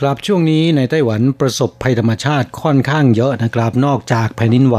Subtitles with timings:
[0.00, 4.78] ครับช่วงนี้ในไต้หวันประสบภัยธรรมชาติค่อนข้างเยอะนะครับ นอกจากแผ่นดินไหว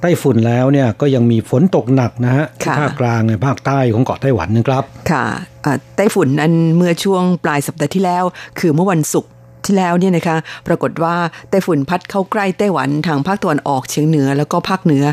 [0.00, 5.26] ไต้ฝุ่นแล้วเนี่ยก็ยังมีฝนตกหนักนะฮะที่ค่ะภาคกลางในภาคใต้ของเกาะไต้หวันนะครับ ค่ะ
[5.64, 8.24] อ่าไต้ฝุ่นนั้นเมื่อช่วงปลายสัปดาห์ที่แล้ว
[8.58, 9.30] คือเมื่อวันศุกร์
[9.66, 11.14] ที่แล้วเนี่ยนะคะ ปรากฏว่า
[11.50, 15.04] ไต้ฝุ่นพัดเข้าใกล้ไต้หวันทางภาคตะวันออกเฉียงเหนือแล้วก็ภาคเหนือ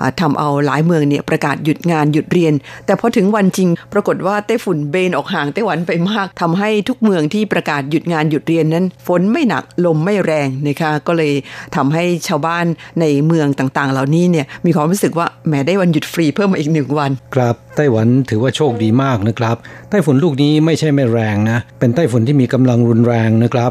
[0.00, 2.54] อาทำเอาหลายเมืองเนี่ยประกาศหยุดงานหยุดเรียน
[2.86, 11.32] แต่พอถึงวันจริง ปรากฏว่าไต้ฝุ่นเบนออกห่างไต้หวันไปมากทำให้ทุกเมืองที่ประกาศหยุดงานหยุดเรียนนั้น ฝนไม่หนักลมไม่แรงนะคะก็เลย
[11.76, 12.66] ทำให้ชาวบ้าน
[13.00, 19.56] ในเมืองต่างๆ เหล่านี้เนี่ยมีความรู้สึกว่าแหมได้วันหยุดฟรีเพิ่มมาอีกหนึ่งวันครับไต้หวันถือว่าโชคดีมากนะครับ
[19.90, 23.70] ไต้ฝุ่นลูกนี้ไม่ใช่ไม่แรงนะเป็นไต้ฝุ่นที่มีกำลังรุนแรงนะครับ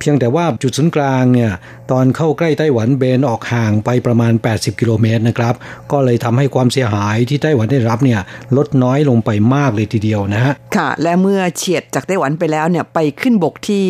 [0.00, 1.50] เพียงแต่ว่าจุดศูนย์กลางเนี่ย
[1.90, 5.54] ตอนเข้าใกล้ไต้หวันเบนออกห่างไปประมาณ 80 กิโลเมตรนะครับ
[5.92, 8.20] ก็เลยทำให้ความเสียหายที่ไต้หวันได้รับเนี่ย
[8.56, 13.84] ลดน้อยลงไปมากเลยทีเดียวนะฮะค่ะ และเมื่อเฉียดจากไต้หวันไปแล้วเนี่ยไปขึ้นบกที่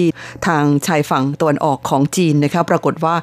[0.47, 3.15] ทางชายฝั่งตะวันออกของจีนนะคะปรากฏว่า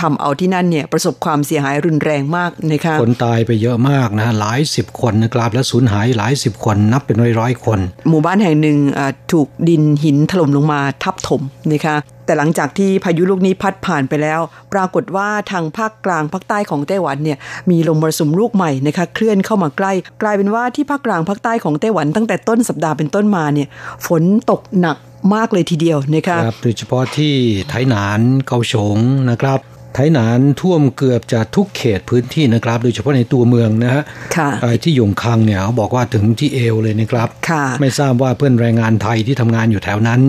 [0.00, 7.78] ทำเอาที่นั่นเนี่ยประสบความเสียหายรุนแรงมากนะคะคนตายไปเยอะมากนะฮะหลายสิบคนนะครับและสูญหายหลายสิบคนนับเป็นร้อยๆคน
[8.08, 11.96] หมู่บ้านแห่งหนึ่งอ่าถูกดินหินถล่มลงมาทับถมนะคะ
[12.28, 14.40] แต่หลังจากที่พายุลูกนี้พัดผ่านไปแล้ว
[14.72, 17.38] ปรากฏว่าทางภาคกลางภาคใต้ของไต้หวันเนี่ย
[17.70, 23.68] มีลมมรสุมลูกใหม่นะคะเคลื่อนเข้ามาใกล้ กลายเป็นว่าที่ภาคกลางภาคใต้ของไต้หวันตั้งแต่ต้นสัปดาห์เป็นต้นมาเนี่ย
[24.06, 24.96] ฝนตกหนัก
[25.34, 27.34] มากเลยทีเดียวนะคะครับโดยเฉพาะที่
[27.68, 28.96] ไทหนานเกาฉง
[29.30, 29.60] นะครับ
[30.00, 34.02] ไถหนานท่วมเกือบจะทุกเขตพื้นที่นะครับ โดยเฉพาะในตัวเมืองนะฮะ
[34.36, 40.20] ค่ะไอ้ที่หยงคังเนี่ยเขาบอกว่าถึงที่เอวเลยนะครับค่ะไม่ทราบว่าเพื่อนแรงงานไทยที่ทำงานอยู่แถวนั้น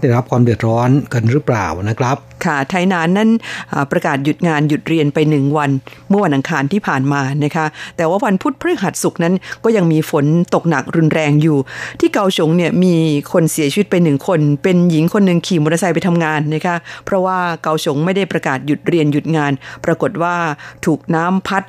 [0.00, 3.28] ได้รับความเดือดร้อนกันหรือเปล่านะครับ ค่ะไทยนานนั้น
[3.90, 5.70] ประกาศหยุดงานหยุดเรียนไปหนึ่งวัน
[6.08, 7.66] เมื่อวันอังคารที่ผ่านมานะคะ
[7.96, 9.34] แต่ว่าวันพุธพฤหัสศุกร์นั้น
[9.64, 11.58] ก็ยังมีฝนตกหนักรุนแรงอยู่
[12.00, 12.94] ที่เกาฉงเนี่ยมี
[13.32, 19.52] คนเสียชีวิตไปหนึ่งคน เป็นหญิงคนหนึ่งขี่มอเตอร์ไซค์ไปทำงานนะคะ เพราะว่าเกาฉงไม่ได้ประกาศหยุดเรียนหยุดงาน
[19.84, 20.34] ปรากฏว่า
[20.86, 21.62] ถูกน้ำพัด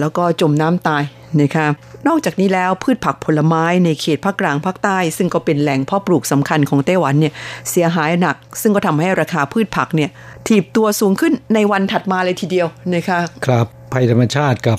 [0.00, 1.02] แล้วก็จมน้ำตาย
[1.40, 1.66] นะคะ
[2.08, 7.32] นอกจากนี้แล้วพืชผักผลไม้ในเขตภาคกลางภาคใต้ ซึ่งก็เป็นแหล่งเพาะปลูกสำคัญของไต้หวันเนี่ย
[7.70, 10.10] เสียหายหนัก ซึ่งก็ทำให้ราคาพืชผักเนี่ย
[10.48, 14.78] ถีบตัวสูงขึ้นในวันถัดมาเลยทีเดียวนะคะครับภัยธรรมชาติกับ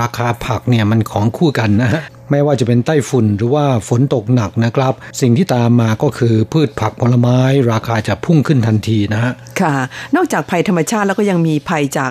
[0.00, 1.90] ราคาผักเนี่ยมันของคู่กันนะ
[2.30, 7.38] ไม่ว่าจะเป็นไต้ฝุ่นหรือว่าฝนตกหนักนะครับ สิ่งที่ตามมาก็คือพืชผักผลไม้
[7.72, 9.74] ราคาจะพุ่งขึ้นทันทีนะฮะค่ะ
[10.16, 12.10] นอกจากภัยธรรมชาติแล้วก็ยังมีภัยจาก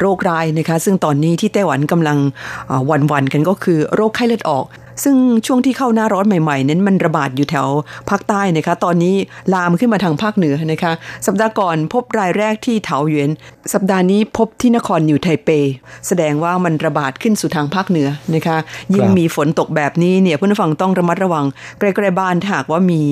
[0.00, 2.18] โรคร้ายนะคะ ซึ่งตอนนี้ที่ไต้หวันกำลัง
[2.90, 4.64] วันๆกันก็คือโรคไข้เลือดออก
[5.04, 5.16] ซึ่ง
[5.46, 7.68] ช่วงที่เข้าหน้าร้อนใหม่ๆนั้นมันระบาดอยู่แถว
[8.10, 9.14] ภาคใต้นะคะ ตอนนี้
[9.54, 10.92] ลามขึ้นมาทางภาคเหนือนะคะ
[11.26, 13.30] สัปดาห์ก่อนพบรายแรกที่เถาหยวน
[13.74, 15.48] สัปดาห์นี้พบที่นครนิวไทเป
[16.06, 18.56] แสดงว่ามันระบาดขึ้นสู่ทางภาคเหนือนะคะ
[18.94, 21.46] ยิ่งมีฝนตกแบบนี้เนี่ยผู้ฟังต้องระมัดระวัง
[21.78, 23.02] ใกล้ๆบ้านถ้าหากว่ามี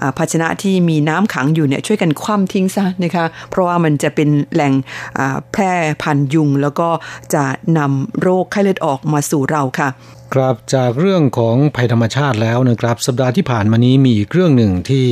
[0.00, 4.72] อ่าภาชนะที่มีน้ำขังอยู่เนี่ยช่วยกันคว่ำทิ้งซะนะคะ เพราะว่ามันจะเป็นแหล่ง
[5.18, 5.72] อ่าแพร่
[6.02, 6.88] พันธุ์ยุง แล้วก็
[7.34, 7.44] จะ
[7.78, 9.88] นำโรคไข้เลือดออกมาสู่เราค่ะ
[10.34, 15.06] ครับจากเรื่องของภัยธรรมชาติแล้วนะครับสัปดาห์ที่ผ่านมานี้มีอีกเรื่องหนึ่งที่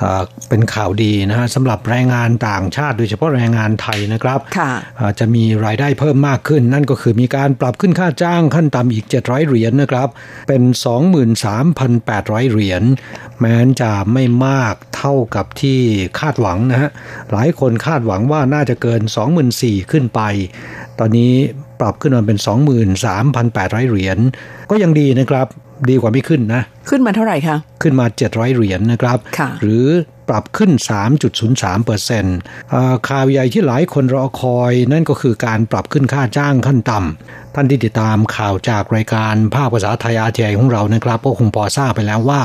[0.00, 10.08] อ่าเป็นข่าวดีนะฮะสำหรับแรงงานต่างชาติ โดยเฉพาะแรงงานไทยนะครับค่ะอ่าจะมีรายได้เพิ่มมากขึ้น นั่นก็คือมีการปรับขึ้นค่าจ้างขั้นต่ำอีก 700 เหรียญนะครับ
[10.48, 10.62] เป็น
[11.56, 12.82] 23,800 เหรียญ
[13.38, 15.80] แม้นจะไม่มากเท่ากับที่
[16.18, 16.90] คาดหวังนะฮะ
[17.30, 19.02] หลายคนคาดหวังว่าน่าจะเกิน
[19.46, 20.20] 24,000 ขึ้นไป
[20.98, 21.34] ตอนนี้
[21.80, 22.38] ปรับขึ้นมาเป็น
[23.14, 24.18] 23,800 เหรียญ
[24.70, 25.46] ก็ยังดีนะครับ
[25.90, 29.86] ดีกว่าไม่ขึ้นนะ ขึ้นมาเท่าไหร่คะ ขึ้นมา 700 เหรียญนะครับค่ะหรือ
[30.28, 30.70] ปรับขึ้น
[31.28, 32.38] 3.03เปอร์เซ็นต์
[33.08, 42.42] ข่าวใหญ่ที่หลายคนรอคอยนั่นก็คือการปรับขึ้นค่าจ้างขั้นต่ำ ท่านที่ติดตามข่าวจากรายการภาคภาษาไทยอาทีไอของเรานะครับก็คงพอทราบไปแล้วว่า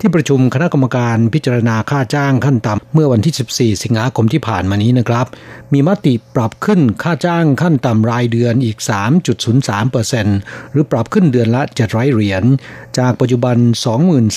[0.00, 5.26] ที่ประชุมคณะกรรมการพิจารณาค่าจ้างขั้นต่ำเมื่อวันที่ 14 สิงหาคมที่ผ่านมานี้นะครับ
[5.72, 8.78] มีมติปรับขึ้นค่าจ้างขั้นต่ำรายเดือนอีก
[9.54, 12.44] 3.03%หรือปรับขึ้นเดือนละ 700 เหรียญ
[12.98, 13.56] จากปัจจุบัน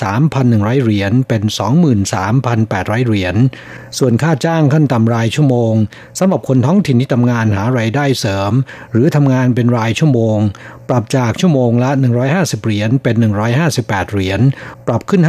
[0.01, 1.44] 23,100 เหรียญเป็น
[2.06, 3.35] 23,800 เหรียญ
[3.97, 5.74] ส่วนค่าจ้างขั้นต่ำรายชั่วโมง
[6.19, 8.51] สำหรับคนท้องถิ่นที่ทำงานหารายได้เสริม
[8.91, 10.16] หรือทำงานเป็นรายชั่วโมง
[10.89, 11.89] ปรับจากชั่วโมงละ
[12.27, 13.15] 150 เหรียญเป็น
[13.63, 14.39] 158 เหรียญ
[14.87, 15.21] ปรับขึ้น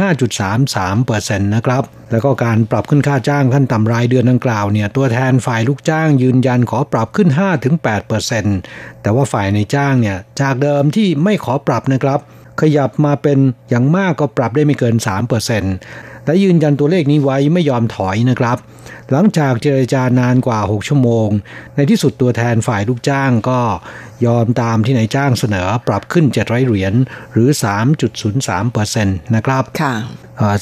[0.49, 7.29] 5.33เปอร์เซ็นะครับ แล้วก็การปรับขึ้นค่าจ้างขั้นต่ำรายเดือนดังกล่าวเนี่ย ตัวแทนฝ่ายลูกจ้างยืนยันขอปรับขึ้น
[7.69, 8.57] 5-8เปอร์เซ็นต์
[9.01, 12.19] แต่ว่าฝ่ายในจ้างเนี่ย จากเดิมที่ไม่ขอปรับนะครับ
[12.61, 13.39] ขยับมาเป็น
[13.69, 18.57] อย่างมากก็ปรับได้ไม่เกิน3เปอร์เและยืนยันตัวเลขนี้ไว้ไม่ยอมถอยนะครับ
[19.11, 21.29] หลังจากเจรจานานกว่า 6 ชั่วโมง
[21.75, 23.59] ในที่สุดตัวแทนฝ่ายลูกจ้างก็
[24.25, 26.93] ยอมตามที่นายจ้างเสนอปรับขึ้น 700 เหรียญ
[27.33, 27.49] หรือ
[28.23, 29.93] 3.03%นะครับค่ะ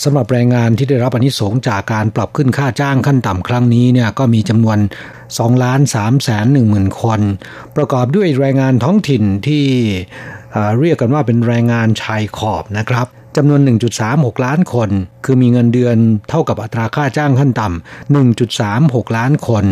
[0.04, 4.78] สำหรับแรงงานที่ได้รับอนิสงจากการปรับขึ้นค่าจ้างขั้นต่ำครั้งนี้เนี่ยก็มีจำนวน
[5.20, 7.20] 2ล้าน3แสน1หมื่นคน
[7.76, 9.66] ประกอบด้วยแรงงานท้องถิ่นที่
[10.80, 13.08] เรียกกันว่าเป็นแรงงานชายขอบนะครับ
[13.38, 13.62] จำนวน
[14.04, 14.90] 1.36 ล้านคน
[15.26, 15.98] คือมีเงินเดือน
[16.30, 19.66] เท่ากับอัตราค่าจ้างขั้นต่ำ1.36 ล้านคน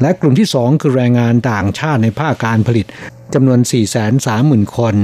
[0.00, 2.86] และกลุ่มที่ 2 คือแรงงานต่างชาติในภาคการผลิต
[3.34, 3.60] จำนวน
[4.18, 4.96] 430,000 คน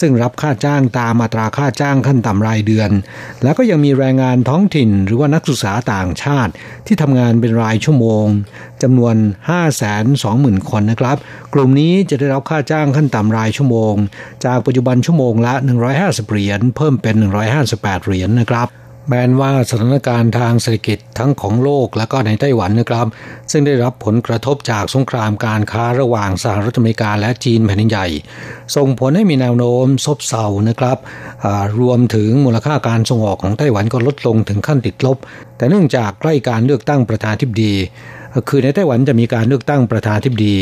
[0.00, 2.90] ซึ่งรับค่าจ้างตามมาตราค่าจ้างขั้นต่ำรายเดือน
[3.42, 6.52] แล้วก็ยังมีแรงงานท้องถิ่นหรือว่านักศึกษาต่างชาติ
[6.86, 8.26] ที่ทำงานเป็นรายชั่วโมง
[8.82, 9.14] จำนวน
[9.92, 11.16] 520,000 คนนะครับ
[11.54, 13.94] กลุ่มนี้จะได้รับค่าจ้างขั้นต่ำรายชั่วโมง
[14.44, 15.54] จากปัจจุบันชั่วโมงละ
[15.92, 17.16] 150 เหรียญเพิ่มเป็น
[17.62, 18.68] 158 เหรียญนะครับ
[19.08, 23.06] แม้นว่าสถานการณ์ทางเศรษฐกิจทั้งของโลกและก็ในไต้หวันนะครับ
[23.50, 28.06] ซึ่งได้รับผลกระทบจากสงครามการค้าระหว่างสหรัฐอเมริกาและจีนแผ่นใหญ่
[28.76, 30.98] ส่งผลให้มีแนวโน้มซบเซานะครับ
[31.80, 35.16] รวมถึงมูลค่าการส่งออกของไต้หวันก็ลดลงถึงขั้นติดลบ
[35.56, 37.74] แต่เนื่องจากใกล้การเลือกตั้งประธานทิบดี
[38.48, 40.56] คือในไต้หวันจะมีการเลือกตั้งประธานทิบดี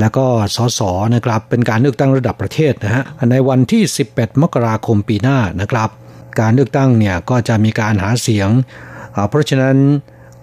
[0.00, 0.26] และก็
[0.56, 0.80] สส
[1.14, 3.82] นะครับเป็นการเลือกตั้งระดับประเทศนะฮะในวันที่
[4.12, 5.90] 11 มกราคมปีหน้านะครับ
[6.40, 8.48] การเลือกตั้งเนี่ยก็จะมีการหาเสียง
[9.28, 9.76] เพราะฉะนั้น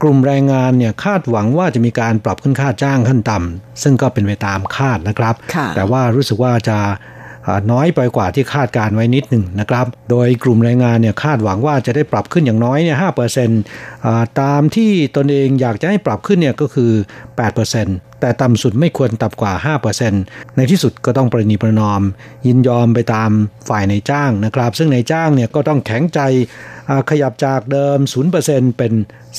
[0.01, 5.35] กลุ่มแรงงานเนี่ยคาดหวังว่าจะมีการปรับขึ้นค่าจ้างขั้นต่ำซึ่งก็เป็นไปตามคาดนะครับ
[5.75, 6.77] แต่ว่ารู้สึกว่าจะ
[7.71, 13.61] น้อยไปกว่าที่คาดการไว้นิดหนึ่งนะครับ โดยกลุ่มแรงงานเนี่ยคาดหวังว่าจะได้ปรับขึ้นอย่างน้อยเนี่ยห้าเปอร์เซ็นต์
[14.41, 16.91] ตามที่ตนเองอยากจะให้ปรับขึ้นเนี่ยก็คือ
[17.35, 19.53] 8%เปอร์เซ็นต์แต่ต่ำสุดไม่ควรต่ำกว่า
[20.05, 22.01] 5%ในที่สุดก็ต้องประนีประนอม
[22.47, 23.31] ยินยอมไปตาม
[23.69, 26.19] ฝ่ายในจ้างนะครับ ซึ่งในจ้างเนี่ยก็ต้องแข็งใจ
[27.09, 27.97] ขยับจากเดิม
[28.39, 28.93] 0%เป็น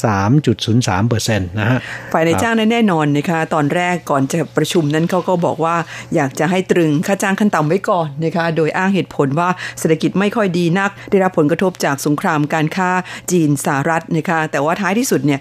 [0.04, 1.78] 3.03%นะฮะ
[2.12, 5.76] ฝ่ายในจ้างนั้นแน่นอนนะคะตอนแรกก่อนจะประชุมนั้นเขาก็บอกว่า
[6.14, 9.48] อยากจะให้ตรึงค่าจ้างขั้นต่ำไว้ก่อนนะคะโดยอ้างเหตุผลว่า
[9.78, 12.90] เศรษฐกิจไม่ค่อยดีนัก ได้รับผลกระทบจากสงครามการค้า
[13.32, 15.40] จีนสหรัฐนะคะแต่ว่าท้ายที่สุดเนี่ย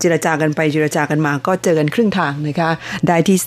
[0.00, 2.70] เจรจากันไปเจรจากันมาก็เจอกันครึ่งทางนะคะ
[3.06, 3.38] ได้ที่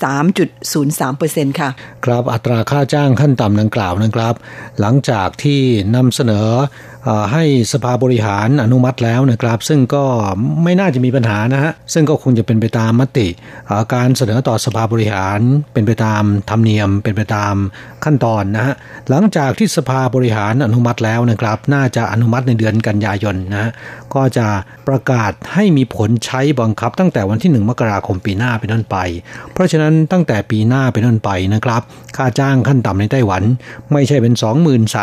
[1.52, 1.68] 3.03%ค่ะ
[2.04, 4.34] ครับอัตราค่าจ้างขั้นต่ำดังกล่าวนะครับ
[4.80, 5.60] หลังจากที่
[5.96, 6.48] นำเสนอ
[7.32, 10.04] ให้สภาบริหารอนุมัติแล้วนะครับ ซึ่งก็
[10.64, 13.28] ไม่น่าจะมีปัญหานะฮะซึ่งก็คงจะเป็นไปตามมติ
[13.94, 15.40] การเสนอต่อสภาบริหาร
[15.72, 17.54] เป็นไปตามธรรมเนียม เป็นไปตาม
[18.04, 18.74] ขั้นตอนนะฮะ
[19.08, 23.70] หลังจากที่สภาบริหารอนุมัติแล้วนะครับ น่าจะอนุมัติในเดือนกันยายนนะ
[24.14, 24.46] ก็จะ
[24.88, 28.96] ประกาศให้มีผลใช้บังคับ ตั้งแต่วันที่ 1 มกราคมปีหน้าเป็นต้นไป
[29.52, 31.82] เพราะฉะนั้นตั้งแต่ปีหน้าเป็นต้นไปนะครับ
[32.16, 33.42] ค่าจ้างขั้นต่ำในไต้หวัน
[33.92, 34.34] ไม่ใช่เป็น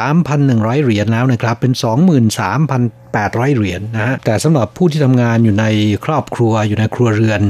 [0.07, 5.65] 23,100 เหรียญแล้วนะครับเป็น23,800 เหรียญนะฮะแต่สำหรับผู้ที่ทำงานอยู่ใน
[6.05, 7.41] ครอบครัวอยู่ในครัวเรือน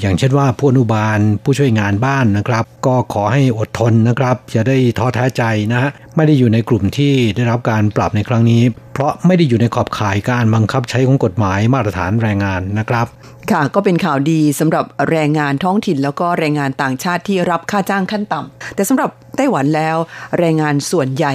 [0.00, 13.06] อย่างเช่นว่าผู้อนุบาลผู้ช่วยงานบ้านนะครับ ก็ขอให้อดทนนะครับ จะได้ท้อแท้ใจนะฮะ ไม่ได้อยู่ในกลุ่มที่ได้รับการปรับในครั้งนี้ เพราะไม่ได้อยู่ในขอบข่ายการบังคับใช้ของกฎหมายมาตรฐานแรงงานนะครับ
[13.50, 19.96] ค่ะก็เป็นข่าวดีสำหรับแรงงานท้องถิ่นแล้วก็แรงงานต่างชาติที่รับค่าจ้างขั้นต่ำแต่สำหรับไต้หวันแล้ว
[20.38, 21.34] แรงงานส่วนใหญ่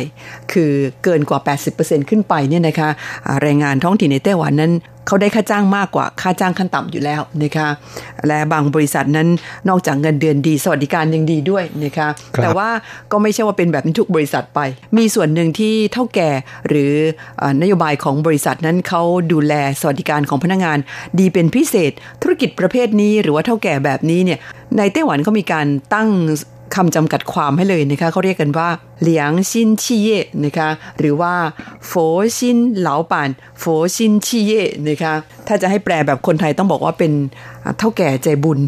[0.52, 0.72] คือ
[1.04, 1.40] เกินกว่า
[1.76, 2.90] 80%ขึ้นไปเนี่ยนะคะ
[3.42, 4.74] แรงงานท้องถิ่นในไต้หวันนั้น
[5.08, 7.68] เขาได้ค่าจ้างมากกว่าค่าจ้างขั้นต่ำอยู่แล้วนะคะ
[8.28, 9.28] และบางบริษัทนั้น
[9.70, 12.70] นอกจากเงินเดือนดี สวัสดิการยังดีด้วยนะคะคแต่ว่า
[13.12, 14.60] ก็ไม่ใช่ว่าเป็นแบบทุกบริษัทไป
[14.98, 16.30] มีส่วนหนึ่งที่เท่าแก่
[16.68, 16.94] หรือ
[17.62, 20.78] นโยบายของบริษัทนั้นเขาดูแลสวัสดิการของพนักงาน
[21.20, 24.40] ดีเป็นพิเศษธุรกิจประเภทนี้ หรือว่าเท่าแก่แบบนี้เนี่ย
[24.78, 26.10] ในไต้หวันเขามีการตั้ง
[26.76, 28.70] คำจำกัดความให้เลยนะคะเขาเรียกกันว่า
[29.02, 30.70] เหลียงซินชีเย่นะคะ
[31.00, 31.34] หรือว่า
[31.88, 31.94] โฟ
[32.38, 33.64] ซินเหลาป่าน佛
[33.96, 35.14] 心企業นะคะ
[35.48, 37.12] ถ้าจะให้แปลแบบคนไทยต้องบอกว่าเป็น
[37.80, 38.60] เถ้าแก่ใจบุญ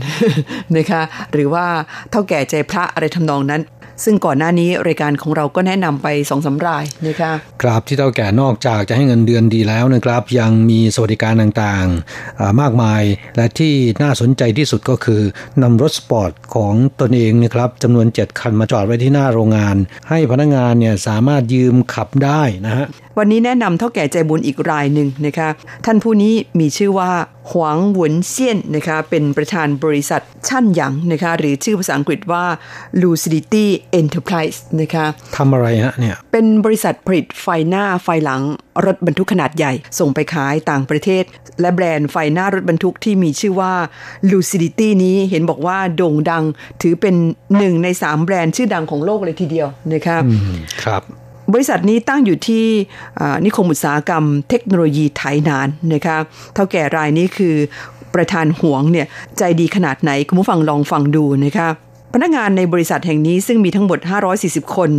[0.78, 1.02] นะคะ
[1.34, 1.66] หรือว่า
[2.12, 3.62] เถ้าแก่ใจพระอะไรทำนองนั้น
[4.04, 13.04] ซึ่งก่อนหน้านี้รายการของเราก็แนะนำไปสองสามรายนะคะครับที่เถ้าแก่นอกจากจะให้เงินเดือนดีแล้วนะครับยังมีสวัสดิการต่างๆมากมาย
[13.36, 15.22] และที่น่าสนใจที่สุดก็คือ
[15.62, 19.76] นำรถสปอร์ตของตนเองนะครับจำนวน 7 คันมาจอดไว้ที่หน้าโรงงาน
[20.10, 22.88] ให้พนักงานเนี่ยสามารถยืมขับได้นะฮะ
[23.18, 25.50] วันนี้แนะนำเท่าแก่ใจบุญอีกรายหนึ่งนะคะ
[25.86, 27.12] ท่านผู้นี้มีชื่อว่า
[27.52, 32.46] หวงหวนเซียนนะคะเป็นประธานบริษัทชั่นหยางนะคะหรือชื่อภาษาอังกฤษว่า
[33.02, 33.66] Lucidity
[34.02, 35.06] Enterprise นะคะ
[35.38, 38.42] ทำอะไรฮะเนี่ย เป็นบริษัทผลิตไฟหน้าไฟหลัง
[38.86, 41.24] รถบรรทุกขนาดใหญ่ ส่งไปขายต่างประเทศ
[41.62, 43.74] และแบรนด์ไฟหน้ารถบรรทุกที่มีชื่อว่า
[44.32, 46.44] Lucidity นี้เห็นบอกว่าโด่งดัง
[46.82, 47.16] ถือเป็น
[47.58, 50.18] หนึ่งในสามแบรนด์ชื่อดังของโลกเลยทีเดียวนะคะ
[50.84, 51.04] ครับ
[51.54, 52.66] บริษัทนี้ตั้งอยู่ที่
[53.46, 56.18] นิคมอุตสาหกรรมเทคโนโลยีไทยนานนะคะ
[56.54, 57.56] เท่าแก่รายนี้คือ
[58.16, 61.70] ประธานหวงเนี่ยใจดีขนาดไหน คุณผู้ฟังลองฟังดูนะคะ
[62.14, 64.00] พนักงานในบริษัทแห่งนี้ซึ่งมีทั้งหมด
[64.38, 64.92] 540 คน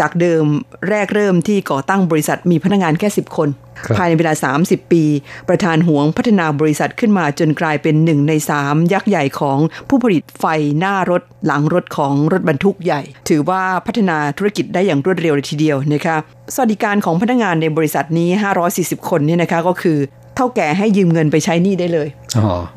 [0.00, 0.44] จากเดิม
[0.88, 3.48] แรกเริ่มที่ก่อตั้งบริษัทมีพนักงานแค่ 10 คน
[3.96, 4.32] ภายในเวลา
[4.64, 5.04] 30 ปี
[5.48, 9.58] ประธานหวงพัฒนาบริษัทขึ้นมาจนกลายเป็นหนึ่งในสามยักษ์ใหญ่ของ
[9.88, 10.44] ผู้ผลิตไฟ
[10.78, 16.16] หน้ารถหลังรถของรถบรรทุกใหญ่ ถือว่าพัฒนาธุรกิจได้อย่างรวดเร็วเลยทีเดียวนะคะ
[16.54, 18.28] สวัสดิการของพนักงานในบริษัทนี้
[18.70, 19.98] 540 คนเนี่ยนะคะก็คือ
[20.36, 22.08] เท่าแก่ให้ยืมเงินไปใช้หนี้ได้เลย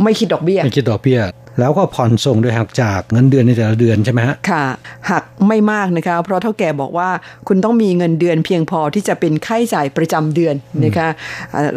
[0.04, 1.20] ไม่คิดดอกเบี้ยไม่คิดดอกเบี้ย
[1.60, 4.66] แล้วก็ผ่อนส่งโดยหักจากเงินเดือนในแต่ละเดือนใช่ไหมฮะค่ะ
[5.12, 7.10] หักไม่มากนะคะ เพราะเท่าแก่บอกว่า
[7.48, 10.56] คุณต้องมีเงินเดือนเพียงพอที่จะเป็นค่าใช้จ่ายประจำเดือน
[10.86, 11.08] นะคะ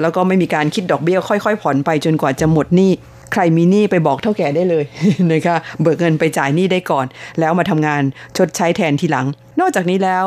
[0.01, 2.93] แล้วก็ไม่มีการคิดดอกเบี้ยค่อยๆ ผ่อนไปจนกว่าจะหมดหนี้
[3.33, 4.85] ใครมีหนี้ไปบอกเท่าแก่ได้เลย
[5.33, 7.07] นะคะเบิกเงินไปจ่ายหนี้ได้ก่อน
[7.41, 8.03] แล้วมาทำงาน
[8.37, 9.27] ชดใช้แทนทีหลัง
[9.61, 10.25] นอกจากนี้แล้ว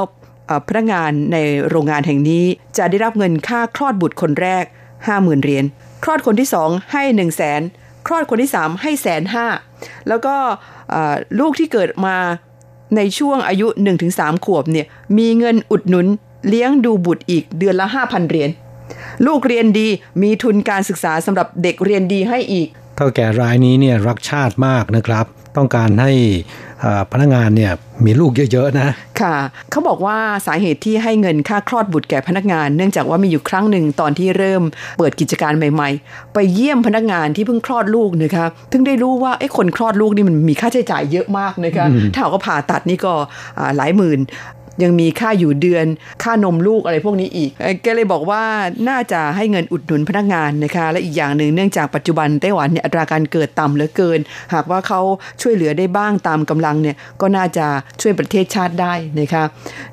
[0.68, 1.38] พนักงานใน
[1.70, 2.44] โรงงานแห่งนี้
[2.78, 4.64] จะได้รับเงินค่าคลอดบุตรคนแรก
[5.04, 5.66] 50,000เหรียญ
[6.04, 7.62] คลอดคนที่สองให้1 0 0 0 0แสน
[8.08, 9.46] คลอดคนที่สามให้แสนห้า
[10.08, 10.36] แล้วก็
[11.40, 12.18] ลูกที่เกิดมา
[12.96, 13.68] ในช่วงอายุ
[14.08, 14.88] 1-3 ขวบเนี่ย
[15.18, 16.08] มีเงินอุดหนุน
[16.48, 18.50] เลี้ยงดูบุตรอีกเดือนละ 5,000 เหรียญ
[19.26, 19.88] ลูกเรียนดี
[20.22, 25.26] มีทุนการศึกษาสำหรับเด็กเรียนดีให้อีก เท่าแก่รายนี้เนี่ยรักชาติมากนะครับ
[25.58, 26.12] ต้องการให้
[27.12, 27.74] พนักงานเนี่ย
[28.06, 28.90] มีลูกเยอะๆนะ
[29.22, 29.36] ค่ะ
[29.72, 34.64] เขาบอกว่าสาเหตุที่ให้เงินค่าคลอดบุตรแก่พนักงาน เนื่องจากว่ามีอยู่ครั้งหนึ่งตอนที่เริ่ม
[34.98, 43.14] เปิดกิจการใหม่ ๆ ไปเยี่ยมพนักงานที่เพิ่งคลอดลูกนะคะถึงได้รู้ว่าไอ้คนคลอดลูกนี่มันมีค่าใช้จ่ายเยอะมากนะคะถ้าเขาผ่าตัดนี่ก็
[43.78, 44.20] หลายหมื่น
[44.84, 45.86] ยังมีค่าอยู่เดือน
[46.24, 47.52] ค่านมลูกอะไรพวกนี้อีก
[47.84, 48.44] แกเลยบอกว่า
[48.90, 54.20] น่าจะให้เงินอุดหนุนพนักงานนะคะ และอีกอย่างหนึ่งเนื่องจากปัจจุบันไต้หวันเนี่ยอัตราการเกิดต่ำเหลือเกิน
[54.54, 55.02] หากว่าเขา
[55.42, 57.66] ช่วยเหลือได้บ้างตามกำลังเนี่ยก็น่าจะ
[58.02, 59.44] ช่วยประเทศชาติได้นะคะ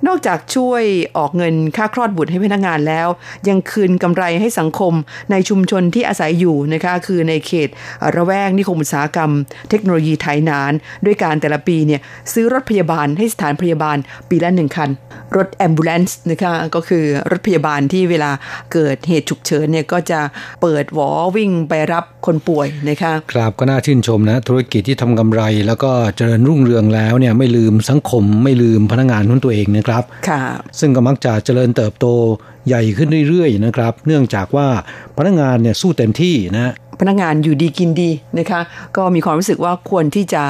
[0.06, 0.82] นอกจากช่วย
[1.16, 3.08] ออกเงินค่าคลอดบุตรให้พนักงานแล้ว
[3.48, 4.92] ยังคืนกำไรให้สังคม
[5.30, 7.68] ในชุมชนที่อาศัยอยู่นะคะคือในเขต
[8.16, 9.30] ระแวกนิคมอุตสาหกรรม
[9.70, 10.72] เทคโนโลยีไทยนาน
[11.04, 12.00] ด้วยการแต่ละปีเนี่ย
[12.32, 13.96] ซื้อรถพยาบาลให้สถานพยาบาล
[14.30, 14.90] ปีละหนึ่งคัน
[15.36, 18.30] รถแอมบูเลนส์นะคะก็คือรถพยาบาลที่เวลา
[18.72, 20.20] เกิดเหตุฉุกเฉินเนี่ยก็จะ
[20.62, 30.42] เปิดวอวิ่งไปรับคนป่วยนะคะครับก็น่าชื่นชมนะธุรกิจที่ทำกำไร แล้วก็เจริญรุ่งเรืองแล้วเนี่ยไม่ลืมสังคมไม่ลืมพนักงานของตัวเองนะครับค่ะ
[30.78, 32.06] ซึ่งก็มักจะเจริญเติบโต
[32.68, 34.68] ใหญ่ขึ้นเรื่อยๆนะครับ เนื่องจากว่า
[35.16, 38.60] พนักงานเนี่ยสู้เต็มที่นะ พนักงานอยู่ดีกินดีนะคะ
[38.96, 40.42] ก็มีความรู้สึกว่าควรที่จะ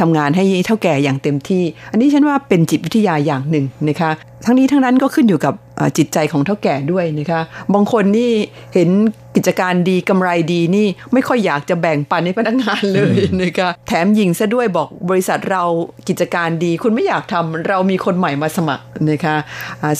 [0.00, 4.10] ทำงานให้เท่าแก่อย่างเต็มที่ อันนี้ฉันว่าเป็นจิตวิทยาอย่างหนึ่งนะคะ
[4.44, 5.54] ทั้งนี้ทั้งนั้นก็ขึ้นอยู่กับ
[5.98, 7.40] จิตใจของเท่าแก่ด้วยนะคะ
[7.74, 8.32] บางคนนี่
[8.74, 8.88] เห็น
[9.36, 15.62] กิจการดีกำไรดีนี่ไม่ค่อยอยากจะแบ่งปันให้พนักงานเลยนะคะแถมยิงซะด้วยบอกบริษัทเรา
[16.08, 19.36] กิจการดี คุณไม่อยากทำเรามีคนใหม่มาสมัครนะคะ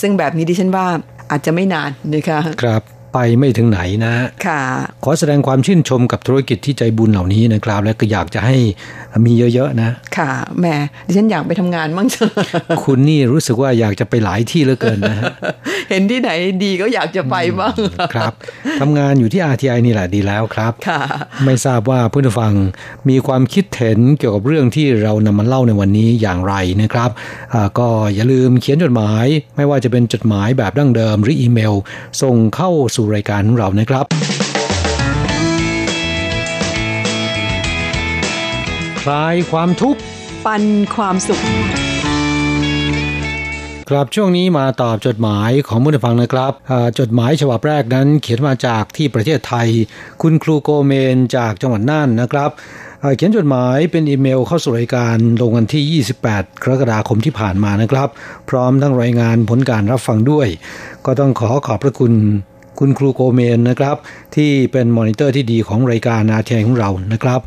[0.01, 0.87] ซึ่งแบบนี้ดิฉันว่า
[1.31, 2.81] อาจจะไม่นานนะคะครับ
[3.13, 4.13] ไปไม่ถึงไหนนะ
[4.47, 4.61] ค่ะ
[5.03, 8.55] ขอแสดงความชื่นชมกับธุรกิจที่ใจบุญเหล่านี้นะครับ และก็อยากจะให้
[9.25, 10.65] มีเยอะๆนะ ค่ะแหม
[11.07, 12.07] ดิฉันอยากไปทำงานมั่ง
[12.83, 15.15] คุณนี่รู้สึกว่าอยากจะไปหลายที่เหลือเกินนะ
[15.89, 16.31] เห็นที่ไหน
[16.63, 17.75] ดีก็อยากจะไปบ้าง
[18.13, 18.33] ครับ
[18.81, 21.01] ทำงานอยู่ที่ RTI นี่แหละดีแล้วครับค่ะ
[21.45, 22.53] ไม่ทราบว่าผู้ฟัง
[23.09, 27.09] มีความคิดเห็นเกี่ยวกับเรื่องที่เรานำมาเล่าในวันนี้อย่างไรนะครับ
[27.79, 31.73] ก็อย่าลืมเขียนจดหมาย ไม่ว่าจะเป็นจดหมายแบบดั้งเดิมหรืออีเมล
[32.21, 34.05] ส่งเข้าสู่รายการของเรานะครับ
[39.03, 40.01] คลายความทุกข์
[40.45, 40.63] ปัน
[40.95, 41.41] ความสุข
[43.89, 46.51] ครับช่วงนี้มาตอบจดหมายของผู้ฟังนะครับ
[46.99, 49.67] จดหมายฉบับแรกนั้นเขียนมาจากที่ประเทศไทย
[50.21, 52.49] คุณครูโกเมนจากจังหวัดน่านนะครับ
[53.17, 58.09] เขียนจดหมายเป็นอีเมลเข้าสู่รายการลงวันที่ 28 กรกฎาคมที่ผ่านมานะครับ
[58.49, 60.47] พร้อมทั้งรายงานผลการรับฟังด้วย
[61.05, 62.13] ก็ต้องขอขอบพระคุณ
[62.79, 63.95] คุณครูโกเมนนะครับ
[64.35, 67.39] ที่เป็นมอนิเตอร์ที่ดีของรายการนาเทียของเรานะครับ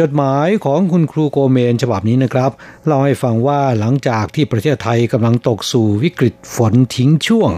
[0.00, 2.50] จดหมายของคุณครูโกเมนฉบับนี้นะครับ
[2.86, 7.50] เล่าให้ฟังว่าหลังจากที่ประเทศไทยกำลังตกสู่วิกฤตฝนทิ้งช่วง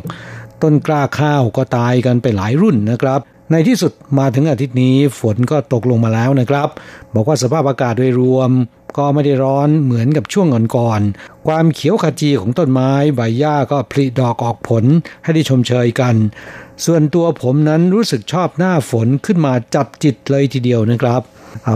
[0.63, 3.21] ต้นกล้าข้าวก็ตายกันไปหลายรุ่นนะครับ
[3.53, 6.69] ในที่สุดมาถึงอาทิตย์นี้ฝนก็ตกลงมาแล้วนะครับ
[7.15, 8.51] บอกว่าสภาพอากาศโดยรวม
[8.97, 14.85] ก็ไม่ได้ร้อนเหมือนกับช่วงก่อนๆความเขียวขจีของต้นไม้ใบหญ้าก็ผลิดอกออกผล
[15.23, 16.15] ให้ได้ชมเชยกัน
[16.85, 21.23] ส่วนตัวผมนั้นรู้สึกชอบหน้าฝนขึ้นมาจับจิตเลยทีเดียวนะครับ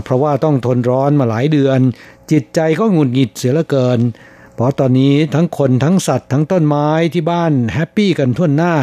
[0.03, 1.79] เพราะว่าต้องทนร้อนมาหลายเดือน
[2.31, 3.99] จิตใจก็หงุดหงิดเสียเหลือเกิน
[4.55, 8.73] เพราะตอนนี้ทั้งคนทั้งสัตว์ทั้งต้นไม้ที่บ้านแฮปปี้กันทั่วหน้า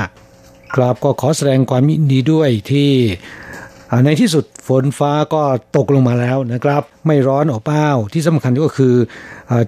[0.74, 2.90] ครับก็ขอแสดงความยินดีด้วยที่
[4.04, 5.42] ในที่สุดฝนฟ้าก็
[5.76, 8.94] ตกลงมาแล้วนะครับ ไม่ร้อนอบอ้าวที่สำคัญก็คือ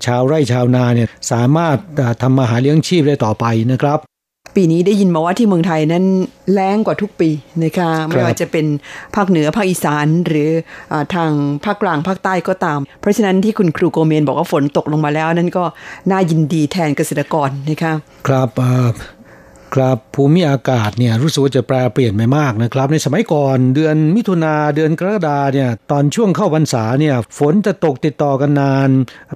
[0.06, 1.76] ชาวไร่ชาวนาเนี่ยสามารถ
[2.22, 4.00] ทำมาหาเลี้ยงชีพได้ต่อไปนะครับ
[4.56, 6.04] ปีนี้ได้ยินมาว่าที่เมืองไทยนั้น
[6.52, 7.30] แรงกว่าทุกปี
[7.64, 8.66] นะคะไม่ว่าจะเป็น
[9.14, 10.50] ภาคเหนือภาคอีสานหรือ
[10.92, 11.30] อทาง
[11.64, 15.64] ภาคกลางภาคใต้ก็ตาม เพราะฉะนั้นที่คุณครูโกเมนบอกว่าฝนตกลงมาแล้ว นั่นก็
[16.10, 17.92] น่ายินดีแทนเกษตรกรนะคะ
[18.28, 18.48] ครับ
[19.74, 28.88] ครับภูมิอากาศเนี่ยรู้สึกว่าจะแปรเปลี่ยนไปมากนะครับ ในสมัยก่อนเดือนมิถุนาเดือนกรกฎาเนี่ยตอนช่วงเข้าพรรษาเนี่ยฝนจะตกติดต่อกันนาน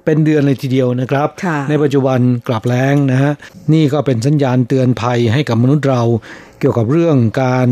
[0.05, 1.27] เป็นเดือนเลยทีเดียวนะครับ
[1.69, 3.33] ในปัจจุบันกลับแรงนะฮะ
[3.73, 6.01] นี่ก็เป็นสัญญาณเตือนภัยให้กับมนุษย์เรา
[6.59, 7.67] เกี่ยวกับเรื่องการ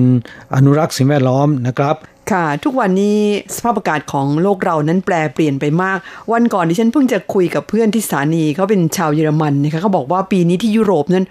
[0.55, 1.95] อนุรักษ์สิ่งแวดล้อมนะครับ
[2.31, 3.19] ค่ะ ทุกวันนี้
[3.55, 5.97] สภาพอากาศของโลกเรานั้นแปลเปลี่ยนไปมาก
[6.31, 11.25] วันก่อนที่ฉันเพิ่งจะคุยกับเพื่อนที่สถานีเขาเป็นชาวเยอรมันนะคะเขาบอกว่าปีนี้ที่ยุโรปนั้น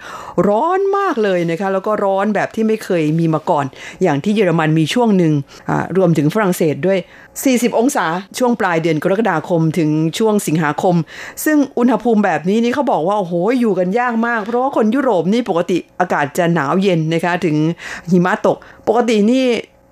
[0.47, 3.65] ร้อนมากเลยนะคะแล้วก็ร้อนแบบที่ไม่เคยมีมาก่อน
[4.03, 5.33] อย่างที่เยอรมันมีช่วงหนึ่ง
[5.97, 6.99] รวมถึงฝรั่งเศสด้วย
[7.39, 8.05] 40 องศา
[8.37, 10.95] ช่วงปลายเดือนกรกฎาคมถึงช่วงสิงหาคม
[11.45, 17.55] ซึ่งอุณหภูมิแบบนี้นี่เขาบอกว่าโอ้โหอยู่กันยากมาก เพราะว่าคนยุโรปนี่ปกติอากาศจะหนาวเย็นนะคะถึง
[18.09, 19.45] หิมะตก ปกตินี่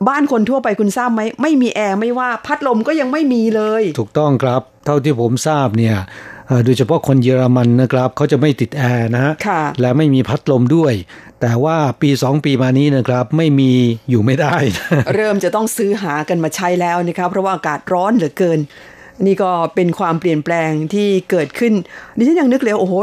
[0.07, 5.95] บ้านคนทั่วไปคุณทราบไหมไม่มีแอร์ไม่ว่าพัดลมก็ยังไม่มีเลย ถูกต้องครับ เท่าที่ผมทราบเนี่ย
[6.65, 9.33] โดยเฉพาะคนเยอรมันนะครับเขาจะไม่ติดแอร์นะฮะ
[9.81, 10.93] และไม่มีพัดลมด้วย
[11.41, 13.71] แต่ว่าปีสองปีมานี้นะครับไม่มี
[14.09, 14.55] อยู่ไม่ได้
[15.15, 18.59] เริ่มจะต้องซื้อหากันมาใช้แล้วนะครับ เพราะว่าอากาศร้อนเหลือเกิน
[19.25, 21.73] นี่ก็เป็นความเปลี่ยนแปลงที่เกิดขึ้น
[22.17, 22.95] ดิฉันยังนึกเลยโอ้โห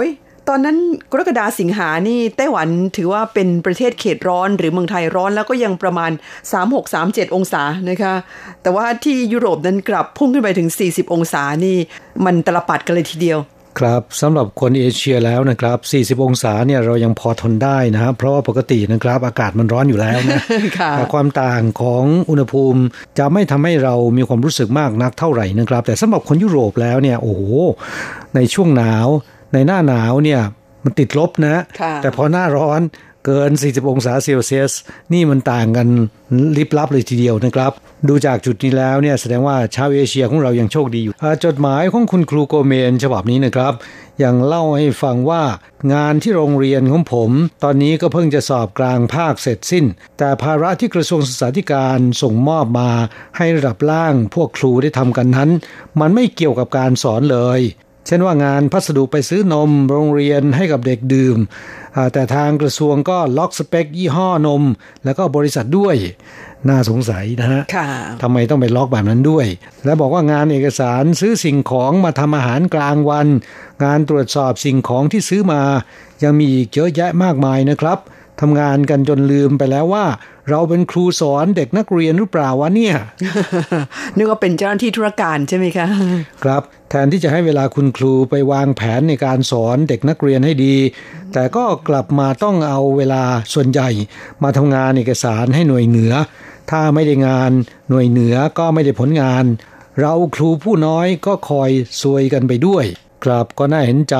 [0.49, 0.77] ตอนนั้น
[1.13, 6.11] กรกฎาสิงหานี่ไต้หวันถือว่าเป็นประเทศเขตร้อนหรือเมืองไทยร้อนแล้วก็ยังประมาณ
[6.73, 8.15] 36-37 องศานะคะ
[8.63, 11.77] แต่ว่าที่ยุโรปนั้นกลับพุ่งขึ้นไปถึง 40 องศานี่
[12.25, 13.39] มันตลปัดกันเลยทีเดียว
[13.79, 15.79] ครับสำหรับคนเอเชียแล้วนะครับ
[16.19, 20.41] 40 องศาเนี่ยเรายังพอทนได้นะครับเพราะว่าปกตินะครับอากาศมันร้อนอยู่แล้วนะ
[20.97, 22.81] แต่ความต่างของอุณหภูมิ
[23.19, 27.43] จะไม่ทำให้เรามีความรู้สึกมากนักเท่าไหร่นะครับ แต่สำหรับคนยุโรปแล้วเนี่ยโอ้โห
[28.35, 29.09] ในช่วงหนาว
[29.53, 30.41] ในหน้าหนาวเนี่ย
[30.85, 31.57] มันติดลบนะ
[32.03, 32.81] แต่พอหน้าร้อน
[33.27, 34.73] เกิน 40 องศาเซลเซียส
[35.13, 35.89] นี่มันต่างกัน
[36.57, 37.73] ลิบลับเลยทีเดียวนะครับ
[38.09, 43.73] ดูจากจุดนี้แล้วเนี่ยแสดงว่าชาวเอเชียของเรายังโชคดีอยู่ จดหมายของคุณครูโกเมนฉบับนี้นะครับ
[44.23, 45.43] ยังเล่าให้ฟังว่า
[45.93, 47.31] งานที่โรงเรียนของผม
[47.65, 49.85] ตอนนี้ก็เพิ่งจะสอบกลางภาคเสร็จสิ้น
[50.19, 52.91] แต่ภาระที่กระทรวงศึกษาธิการส่งมอบมา
[53.37, 55.51] ให้ระดับล่างพวกครูได้ทำกันนั้น
[56.01, 57.61] มันไม่เกี่ยวกับการสอนเลย
[58.07, 61.39] เช่นว่างานพัสดุไปซื้อนมโรงเรียนให้กับเด็กดื่ม
[62.13, 64.63] แต่ทางกระทรวงก็ล็อกสเปคยี่ห้อนม
[65.05, 65.97] แล้วก็บริษัทด้วย
[66.69, 67.63] น่าสงสัยนะฮะ
[68.23, 69.47] ทำไมต้องไปล็อกแบบนั้นด้วย
[69.85, 73.27] และบอกว่างานเอกสารซื้อสิ่งของมาทำอาหารกลางวัน
[73.85, 75.63] งานตรวจสอบสิ่งของที่ซื้อมา
[76.23, 77.99] ยังมีอีกเยอะแยะมากมายนะครับ
[78.41, 80.05] ทำงานกันจนลืมไปแล้วว่า
[80.51, 82.95] เราเป็นครูสอนเด็กนักเรียนหรือเปล่าวะเนี่ย
[84.17, 85.87] นึกว่าเป็นเจ้าหน้าที่ธุรการใช่ไหมคะ
[86.45, 90.77] ครับแทนที่จะให้เวลาคุณครูไปวางแผนในการสอนเด็กนักเรียนให้ดี
[91.33, 93.23] แต่ก็กลับมาต้องเอาเวลา
[93.55, 93.89] ส่วนใหญ่
[94.43, 96.13] มาทำงานเอกสารให้หน่วยเหนือ
[96.71, 97.53] ถ้าไม่ได้งาน
[97.91, 99.45] หน่วยเหนือก็ไม่ได้ผลงาน
[100.01, 101.71] เราครูผู้น้อยก็คอย
[102.03, 102.85] ซวยกันไปด้วย
[103.25, 104.17] กลับก็น่าเห็นใจ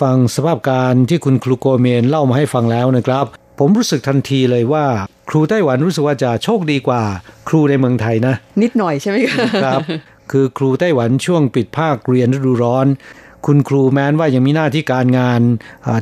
[0.00, 3.26] ฟังสภาพการที่คุณครูโกเมนเล่ามาให้ฟังแล้วนะครับ
[3.58, 4.84] ผมรู้สึกทันทีเลยว่า
[5.30, 7.02] ครูไต้หวันรู้สึกว่าจะโชคดีกว่า
[7.48, 9.16] ครูในเมืองไทยนะ นิดหน่อยใช่ไหม
[9.64, 9.80] ครับ
[10.30, 12.86] คือครูไต้หวันช่วงปิดภาคเรียนฤดูร้อน
[13.46, 15.40] คุณครูแม้นว่ายังมีหน้าที่การงาน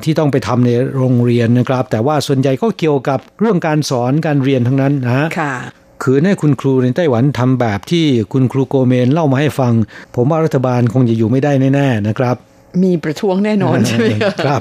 [0.04, 5.54] ที่ต้องไปทำในโรงเรียนนะครับ แต่ว่าส่วนใหญ่ก็เกี่ยวกับเรื่องการสอนการเรียนทั้งนั้นนะค่ะ
[6.02, 9.72] คือให้คุณครูในไต้หวันทำแบบที่คุณครูโกเมนเล่ามาให้ฟัง
[10.14, 12.36] ผมว่ารัฐบาลคงจะอยู่ไม่ได้แน่ๆนะครับ
[12.84, 14.06] มีประท้วงแน่นอนใช่ไหม
[14.44, 14.60] ครับ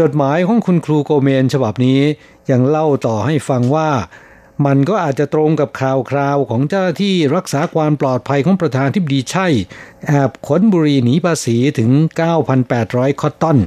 [0.00, 2.00] จดหมายของคุณครูโกเมนฉบับนี้
[2.50, 3.90] ยังเล่าต่อให้ฟังว่า
[4.66, 9.46] มันก็อาจจะตรงกับข่าวคราวของเจ้าหน้าที่รักษาความปลอดภัยของประธานทิบดีใช่
[10.06, 11.90] แอบขนบุหรีหนีภาษีถึง
[12.56, 13.58] 9,800 คอตตอน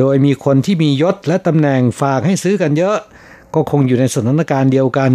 [0.00, 2.98] โดยมีคนที่มียศและตำแหน่งฝากให้ซื้อกันเยอะ
[3.54, 5.12] ก็คงอยู่ในสถานการณ์เดียวกัน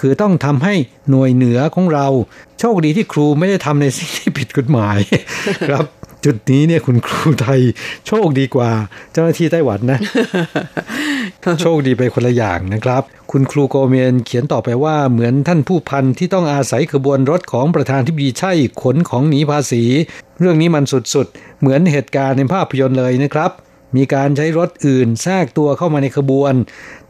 [0.00, 0.74] คือต้องทำให้
[1.10, 2.06] หน่วยเหนือของเรา
[2.58, 4.98] โชคดีที่ครูไม่ได้ทำในสิ่งที่ผิดกฎหมาย
[5.68, 5.84] ครับ
[6.24, 7.60] จุดนี้เนี่ยคุณครูไทย
[8.06, 8.70] โชคดีกว่า
[9.12, 9.98] เจ้าหน้าที่ไต้หวันนะ
[11.60, 18.52] โชคดีไปคนละอย่างนะครับ คุณครูโกเมนเขียนต่อไปว่าเหมือนท่านผู้พันที่ต้องอาศัยขบวนรถของประธานที่ดีใช่
[18.82, 19.82] ขนของหนีภาษี
[20.38, 23.52] เรื่องนี้มันสุดๆ เหมือนเหตุการณ์ในภาพยนตร์เลยนะครับ
[23.96, 26.52] มีการใช้รถอื่นแทรกตัวเข้ามาในขบวน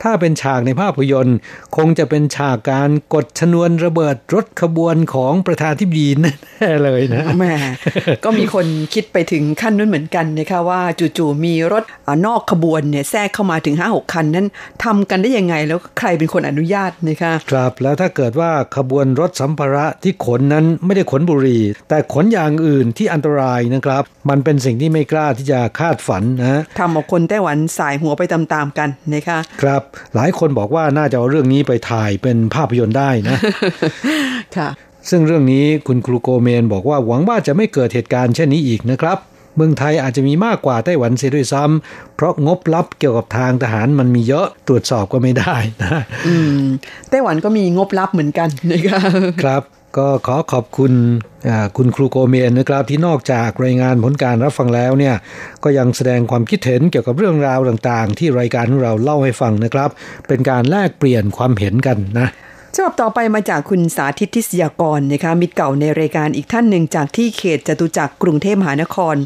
[0.02, 1.36] ถ้าเป็นฉากในภาพยนตร์
[1.76, 7.54] คงจะเป็นฉากการกดชนวนระเบิดรถขบวนของประธานทิบดีแน่เลยนะแม่
[8.24, 10.82] ก็มีคนคิดไปถึงขั้นนู้นเหมือนกันนะคะว่า
[11.18, 11.84] จู่ๆมีรถ
[12.26, 14.46] นอกขบวนเนี่ยแทรกเข้ามาถึงห้าหกคันนั้น
[14.84, 29.82] ทำกันได้ยังไงแล้วใครเป็นคนอนุญาตนะคะครับแล้วถ้าเกิดว่าขบวนรถสัมภาระที่ขนนั้นไม่ได้ขนบุหรี่แต่ขนอย่างอื่นที่อันตรายนะครับ มันเป็นสิ่งที่ไม่กล้าที่จะคาดฝันนะทำเอาคนไต้หวันสายหัวไปตามๆกันนะคะครับ
[30.14, 33.36] หลายคนบอกว่าน่าจะเอาเรื่องนี้ไปถ่ายเป็นภาพยนตร์ได้นะ
[34.56, 34.68] ค่ะ
[35.10, 39.18] ซึ่งเรื่องนี้คุณครูโกเมนบอกว่าหวังว่าจะไม่เกิดเหตุการณ์เช่นนี้อีกนะครับ
[39.56, 46.60] เมืองไทยอาจจะมีมากกว่าไต้หวันเสียด้วยซ้ำเพราะงบลับเกี่ยวกับทางทหารมันมีเยอะตรวจสอบก็ไม่ได้นะอืม
[47.10, 49.10] ไต้หวันก็มีงบลับเหมือนกันนะครับ
[49.42, 49.62] ครับ
[49.96, 50.92] ก็ขอขอบคุณ
[51.76, 55.14] คุณครูโกเมนนะครับที่นอกจากรายงานผลการรับฟังแล้วเนี่ย
[55.64, 59.90] ก็ยังแสดงความคิดเห็นเกี่ยวกับเรื่องราวต่างๆ ที่รายการของเราเล่าให้ฟังนะครับ
[60.28, 62.28] เป็นการแลกเปลี่ยนความเห็นกันนะ
[62.76, 69.16] ฉบับต่อไปมาจากคุณสาธิตทิศยากรนะคะมิตรเก่าในรายการอีกท่านหนึ่งจากที่เขตจตุจักรกรุงเทพมหานคร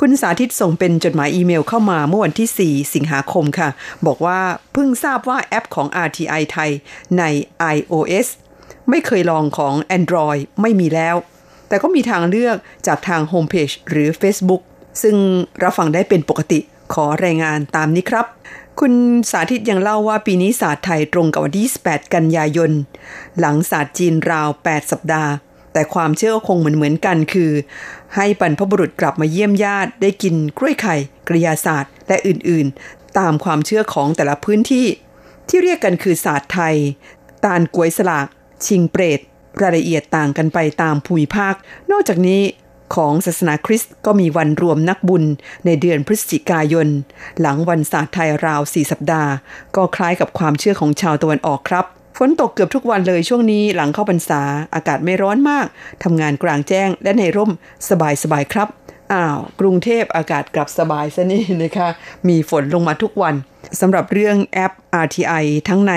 [0.00, 3.68] คุณสาธิตส่งเป็นจดหมายอีเมลเข้ามาเมื่อวันที่ 4 สิงหาคมค่ะ
[4.06, 4.40] บอกว่า
[4.72, 6.70] เพิ่งทราบว่าแอปของ RTI ไทย
[7.18, 7.22] ใน
[7.74, 8.26] iOS
[8.90, 11.16] ไม่เคยลองของ Android ไม่มีแล้ว
[11.68, 14.62] แต่ก็มีทางเลือกจากทางโฮมเพจหรือ Facebook
[15.02, 15.16] ซึ่ง
[15.62, 16.60] รับฟังได้เป็นปกติ
[16.94, 18.26] ขอรายงานตามนี้ครับ
[18.80, 18.92] คุณ
[19.30, 22.72] สาธิตยังเล่าว่าปีนี้ศาสตร์ไทยตรงกับวันที่28กันยายน
[23.38, 25.32] หลังศาสตร์จีนราว 8 สัปดาห์
[25.72, 27.50] แต่ความเชื่อคงเหมือนเหมือนกันคือ
[28.16, 30.96] ให้บรรพบุรุษกลับมาเยี่ยมญาติได้กินกล้วยไข่
[31.28, 34.86] กริยาศาสตร์ และอื่นๆ ตามความเชื่อของแต่ละพื้นที่
[35.48, 36.76] ที่เรียกกันคือศาสตร์ไทย
[37.44, 38.26] ตาลกวยสลาก
[38.66, 39.20] ชิงเปรต
[39.62, 41.54] รายละเอียดต่างกันไปตามภูมิภาค
[41.90, 42.42] นอกจากนี้
[42.94, 45.24] ของศาสนาคริสต์ก็มีวันรวมนักบุญ
[45.66, 46.88] ในเดือนพฤศจิกายน
[47.40, 49.32] หลังวันศาสตร์ไทยราวสี่สัปดาห์
[49.76, 51.84] ก็คล้ายกับความเชื่อของชาวตะวันออกครับ
[52.18, 54.42] ฝนตกเกือบทุกวันเลยช่วงนี้หลังเข้าพรรษา
[54.74, 55.66] อากาศไม่ร้อนมาก
[56.02, 57.50] ทำงานกลางแจ้งและในร่ม
[57.88, 57.90] ส
[58.32, 58.68] บายๆครับ
[59.12, 61.88] อ้าว กรุงเทพอากาศกลับสบายซะนี่นะคะ
[62.28, 63.34] มีฝนลงมาทุกวัน
[63.80, 64.72] สำหรับเรื่องแอป
[65.04, 65.94] RTI ทั้งใน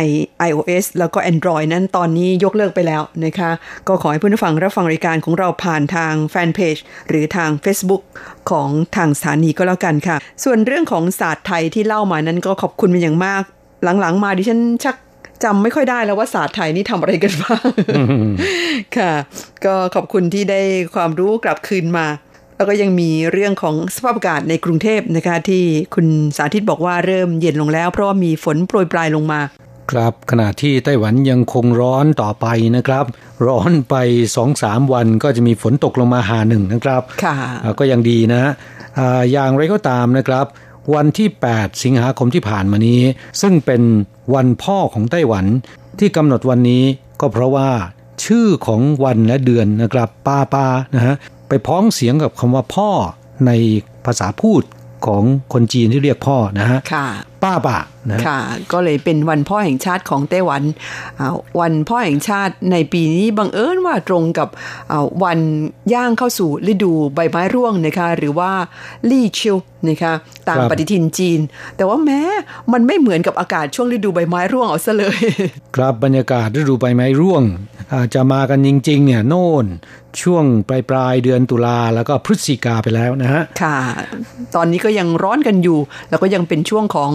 [0.49, 3.51] iOS แล้วก็ Android นั้นตอนนี้ยกเลิกไปแล้วนะคะ
[3.87, 6.75] ก็ขอให้เพื่อนฟังรับฟังรายการของเราผ่านทางแฟนเพจ
[7.09, 8.03] หรือทาง Facebook
[8.49, 13.43] ของทางสถานีก็แล้วกันค่ะ ส่วนเรื่องของศาสตร์ไทยที่เล่ามานั้นก็ขอบคุณเป็นอย่างมาก
[13.83, 14.95] หลังๆ มาดิฉันชัก
[15.43, 17.69] จำไม่ค่อยได้แล้วว่าศาสตร์ไทยนี่ทำอะไรกันบ้าง
[18.97, 19.13] ค่ะ
[19.65, 20.61] ก็ขอบคุณที่ได้
[20.95, 22.07] ความรู้กลับคืนมา
[22.57, 25.63] แล้วก็ยังมีเรื่องของสภาพอากาศในกรุงเทพนะคะที่
[25.95, 29.41] คุณสาธิตบอกว่าเริ่มเย็นลงแล้ว เพราะว่ามีฝนโปรยปลายลงมา
[29.91, 33.05] ครับขณะที่ไต้หวันยังคงร้อนต่อไปนะครับ
[33.47, 33.95] ร้อนไป
[34.35, 37.35] สองสามวันก็จะมีฝนตกลงมาหาหนึ่งนะครับค่ะ
[37.79, 38.41] ก็ยังดีนะ
[39.31, 40.45] อย่างไรก็ตามนะครับ
[40.95, 43.01] วันที่ 8 สิงหาคมที่ผ่านมานี้
[43.41, 43.81] ซึ่งเป็น
[44.33, 45.45] วันพ่อของไต้หวัน
[45.99, 46.83] ที่กำหนดวันนี้
[47.21, 47.69] ก็เพราะว่า
[48.25, 50.65] ชื่อของวันและเดือนนะครับป้าป้า
[50.95, 51.15] นะฮะ
[51.47, 52.89] ไปพ้องเสียงกับคำว่าพ่อ
[53.45, 53.51] ใน
[54.05, 54.63] ภาษาพูด
[55.05, 57.07] ของคนจีนที่เรียกพ่อนะฮะค่ะ
[57.43, 57.77] ป้าป่า
[58.11, 58.39] นะค่ะ
[58.71, 60.63] ก็เลยเป็นวันพ่อแห่งชาติของไต้หวัน
[61.59, 64.49] วันพ่อแห่งชาติในปีนี้บังเอิญว่าตรงกับ
[65.23, 65.39] วัน
[65.93, 68.51] ย่างเข้าสู่ฤดูใบไม้ร่วงนะคะหรือว่า
[69.09, 69.57] ลี่ชิว
[69.89, 70.13] นะคะ
[70.47, 71.39] ตามปฏิทินจีน
[71.77, 72.21] แต่ว่าแม้
[72.73, 75.19] มันไม่เหมือนกับอากาศช่วงฤดูใบไม้ร่วงเอาซะเลย
[75.75, 77.43] ครับบรรยากาศฤดูใบไม้ร่วง
[78.13, 79.65] จะมากันจริงๆเนี่ยโน่น
[80.23, 83.77] ช่วงปลายปลายเดือนตุลาแล้วก็พฤศจิกาไปแล้วนะฮะ ค่ะ
[84.55, 87.09] ตอนนี้ก็ยังร้อนกันอยู่ แล้วก็ยังเป็นช่วงของ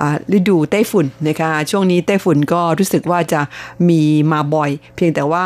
[0.00, 0.02] อ
[0.36, 3.40] ฤดูไต้ฝุ่นนะคะช่วงนี้ไต้ฝุ่นก็รู้สึกว่าจะ
[3.88, 4.00] มี
[4.32, 5.44] มาบ่อย เพียงแต่ว่า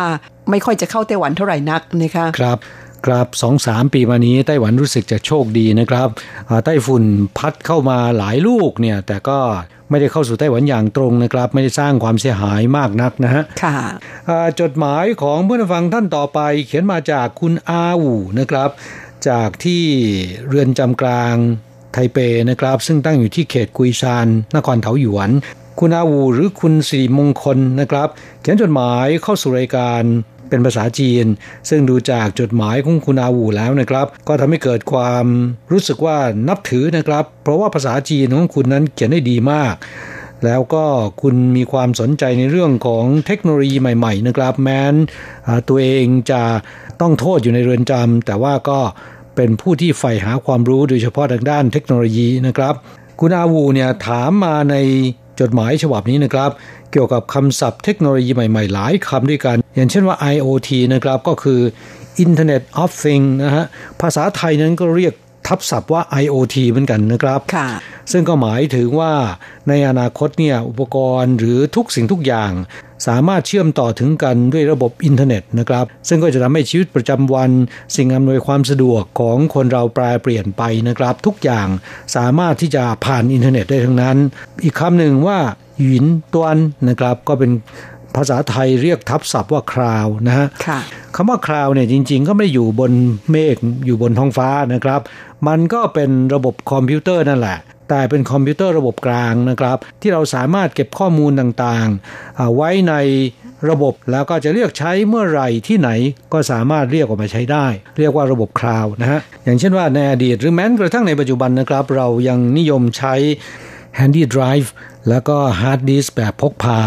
[0.50, 2.58] ไม่ค่อยจะเข้าไต้หวันเท่าไหร่นักนะคะครับ
[3.06, 6.08] ครับสองสามปีมานี้ไต้หวันรู้สึกจะโชคดีนะครับ
[6.64, 7.04] ไต้ฝุ่น
[7.38, 9.38] พัดเข้ามาหลายลูกเนี่ยแต่ก็
[9.90, 13.78] ไม่ได้เข้าสู่ไต้หวันอย่างตรงนะครับ ไม่ได้สร้างความเสียหายมากนักนะฮะค่ะ
[14.60, 18.70] จดหมายของเพื่อนฟังท่านต่อไป เขียนมาจากคุณอาอูนะครับ
[19.28, 19.84] จากที่
[20.48, 21.34] เรือนจำกลาง
[21.98, 22.18] ถเป
[22.50, 25.30] นะครับ ซึ่งตั้งอยู่ที่เขตกุยซานนครเทาหยวน
[25.80, 28.08] คุณอาวูหรือคุณสิริมงคลนะครับ
[28.40, 30.02] เขียนจดหมายเข้าสู่รายการ
[30.48, 31.26] เป็นภาษาจีน
[31.68, 35.24] ซึ่งดูจากจดหมายของคุณอาวูแล้วนะครับ ก็ทำให้เกิดความ
[35.72, 39.74] รู้สึกว่านับถือนะครับ เพราะว่าภาษาจีนของคุณนั้นเขียนได้ดีมาก
[40.44, 40.84] แล้วก็
[41.22, 44.94] คุณมีความสนใจในเรื่องของเทคโนโลยีใหม่ ๆ นะครับ แม้น
[45.68, 46.42] ตัวเองจะ
[47.00, 48.80] ต้องโทษอยู่ในเรือนจำแต่ว่าก็
[49.36, 52.74] เป็นผู้ที่ใฝ่หาความรู้โดยเฉพาะทางด้านเทคโนโลยีนะครับ
[53.20, 54.76] คุณอาวูเนี่ยถามมาใน
[55.40, 56.50] จดหมายฉบับนี้นะครับ
[56.92, 61.60] เกี่ยวกับคำศัพท์เทคโนโลยีใหม่ๆ หลายคำด้วยกัน อย่างเช่นว่า IoT นะครับก็คือ
[62.24, 63.64] Internet of Things นะฮะ
[64.00, 65.14] ภาษาไทยนั้นก็เรียก
[65.48, 67.68] ทับศัพท์ว่า IoT เหมือนกันนะครับค่ะ
[68.12, 69.12] ซึ่งก็หมายถึงว่า
[69.68, 72.52] ในอนาคตเนี่ยอุปกรณ์หรือทุกสิ่งทุกอย่าง
[73.06, 77.50] สามารถเชื่อมต่อถึงกันด้วยระบบอินเทอร์เน็ตนะครับ ซึ่งก็จะทำให้ชีวิตประจำวัน
[77.96, 81.68] สิ่งอำนวยความสะดวกของคนเราแปลเปลี่ยนไปนะครับ ทุกอย่าง
[82.16, 84.16] สามารถที่จะผ่านอินเทอร์เน็ตได้ทั้งนั้น
[84.64, 85.38] อีกคำหนึ่งว่า
[85.82, 86.58] หยินตวน
[86.88, 87.50] นะครับก็เป็น
[88.16, 90.46] ภาษาไทยเรียกทับศัพท์ว่าคราวนะฮะ
[91.16, 92.92] คำว่า cloud เนี่ยจริง ๆ ก็ไม่อยู่บน
[93.30, 95.00] เมฆอยู่บนท้องฟ้านะครับ
[95.48, 102.94] มันก็เป็นระบบคอมพิวเตอร์นั่นแหละ แต่เป็นคอมพิวเตอร์ระบบกลางนะครับ ที่เราสามารถเก็บข้อมูลต่างๆ ไว้ใน
[103.70, 105.90] ระบบแล้วก็จะเรียกใช้เมื่อไหร่ที่ไหน
[106.32, 107.66] ก็สามารถเรียกออกมาใช้ได้
[107.98, 113.14] เรียกว่าระบบ cloud นะฮะอย่างเช่นว่าในอดีตหรือแม้กระทั่งในปัจจุบันนะครับ เรายังนิยมใช้
[113.98, 114.68] Handy Drive
[115.08, 116.78] แล้วก็ฮาร์ดดิสก์แบบพกพา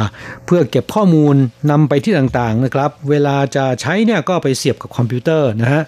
[0.46, 1.36] เพื่อเก็บข้อมูล
[1.72, 5.82] นำไปที่ต่างๆนะครับ เวลาจะใช้เนี่ยก็ไปเสียบกับคอมพิวเตอร์นะฮะ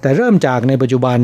[0.00, 1.18] แต่เริ่มจากในปัจจุบัน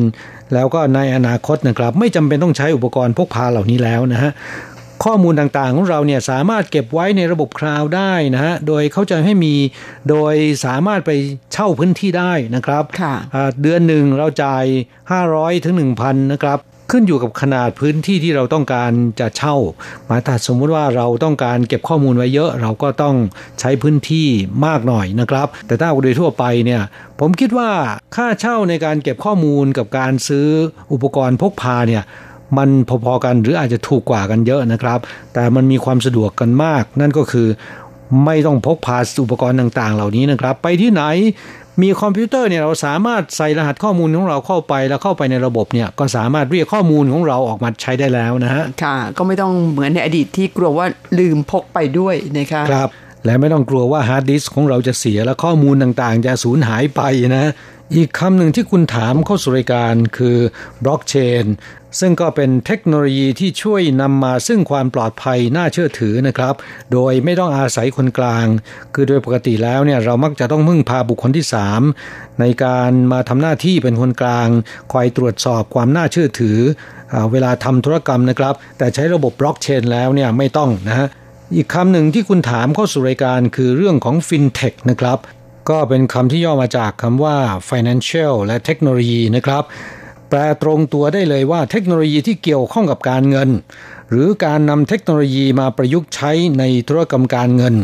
[0.54, 4.32] แล้วก็ในอนาคตนะครับ ไม่จำเป็นต้องใช้อุปกรณ์พกพาเหล่านี้แล้วนะฮะ
[5.04, 9.54] ข้อมูลต่างๆของเราเนี่ยสามารถเก็บไว้ในระบบ cloud ได้นะฮะ โดยเขาจะให้มี
[10.08, 11.10] โดยสามารถไป
[11.52, 12.84] เช่าพื้นที่ได้นะครับ
[13.62, 14.64] เดือนหนึ่งเราจ่าย
[15.14, 16.58] 500 ถึง 1,000 นะครับ
[16.92, 19.56] ขึ้นอยู่กับขนาดพื้นที่ที่เราต้องการจะเช่า
[20.08, 23.16] มาถ้าสมมุติว่าเราต้องการเก็บข้อมูลไว้เยอะ เราก็ต้อง
[23.60, 24.28] ใช้พื้นที่
[24.66, 26.82] มากหน่อยนะครับ แต่ถ้าโดยทั่วไปเนี่ย
[27.20, 27.70] ผมคิดว่า
[28.16, 30.48] ค่าเช่าในการเก็บข้อมูลกับการซื้อ
[30.92, 32.02] อุปกรณ์พกพาเนี่ย
[32.56, 32.68] มัน
[33.04, 34.98] พอๆกันหรืออาจจะถูกกว่ากันเยอะนะครับ
[35.34, 37.48] แต่มันมีความสะดวกกันมาก นั่นก็คือ
[38.24, 41.02] ไม่ต้องพกพาอุปกรณ์ต่างๆ เหล่านี้นะครับ ไปที่ไหน
[41.80, 50.86] มีคอมพิวเตอร์เนี่ยเราสามารถใส่รหัสข้อมูลของเราเข้าไปแล้วเข้าไปในระบบเนี่ยก็สามารถเรียกข้อมูลของเราออกมาใช้ได้แล้วนะฮะค่ะ ก็ไม่ต้องเหมือนในอดีตที่กลัวว่า
[51.18, 52.90] ลืมพกไปด้วยนะคะครับ
[53.24, 57.02] และไม่ต้องกลัวว่าฮาร์ดดิสก์ของเราจะเสียและข้อมูลต่างๆ จะสูญหายไป
[57.36, 57.50] นะ
[57.96, 60.36] อีกคำหนึ่งที่คุณถามเข้าสู่รายการคือ
[60.84, 61.44] บล็อกเชน
[62.00, 66.54] ซึ่งก็เป็นเทคโนโลยีที่ช่วยนำมาซึ่งความปลอดภัยน่าเชื่อถือนะครับ
[66.92, 68.46] โดยไม่ต้องอาศัยคนกลาง
[68.94, 71.46] คือโดยปกติแล้วเนี่ยเรามักจะต้องพึ่งพาบุคคลที่
[71.92, 74.48] 3 ในการมาทำหน้าที่เป็นคนกลาง
[74.92, 76.58] คอยตรวจสอบความน่าเชื่อถือ
[77.32, 81.08] เวลาทำธุรกรรมนะครับ แต่ใช้ระบบบล็อกเชนแล้วเนี่ยไม่ต้องนะฮะ
[81.56, 85.18] อีกคำหนึ่งที่คุณถามเข้าสู่รายการคือเรื่องของฟินเทคนะครับ
[85.70, 87.36] ก็เป็นคำที่ย่อมาจากคำว่า
[87.70, 89.64] financial และเทคโนโลยีนะครับ
[90.34, 93.48] แปลตรงตัวได้เลยว่าเทคโนโลยีที่เกี่ยวข้องกับการเงิน
[94.10, 97.74] หรือการนำเทคโนโลยีมาประยุกต์ใช้ในธุรกรรมการเงิน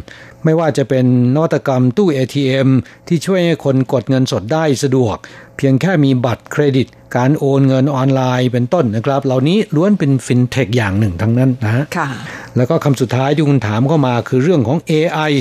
[0.45, 2.69] ไม่ว่าจะเป็นนวัตกรรมตู้ ATM
[3.09, 5.17] ที่ช่วยให้คนกดเงินสดได้สะดวก
[5.57, 11.85] เพียงแค่มีบัตรเครดิต การโอนเงินออนไลน์เป็นต้นนะครับ เหล่านี้ล้วนเป็นฟินเทคอย่างหนึ่งทั้งนั้นนะฮะ
[12.57, 15.33] แล้วก็คำสุดท้ายที่คุณถามเข้ามาคือเรื่องของ AI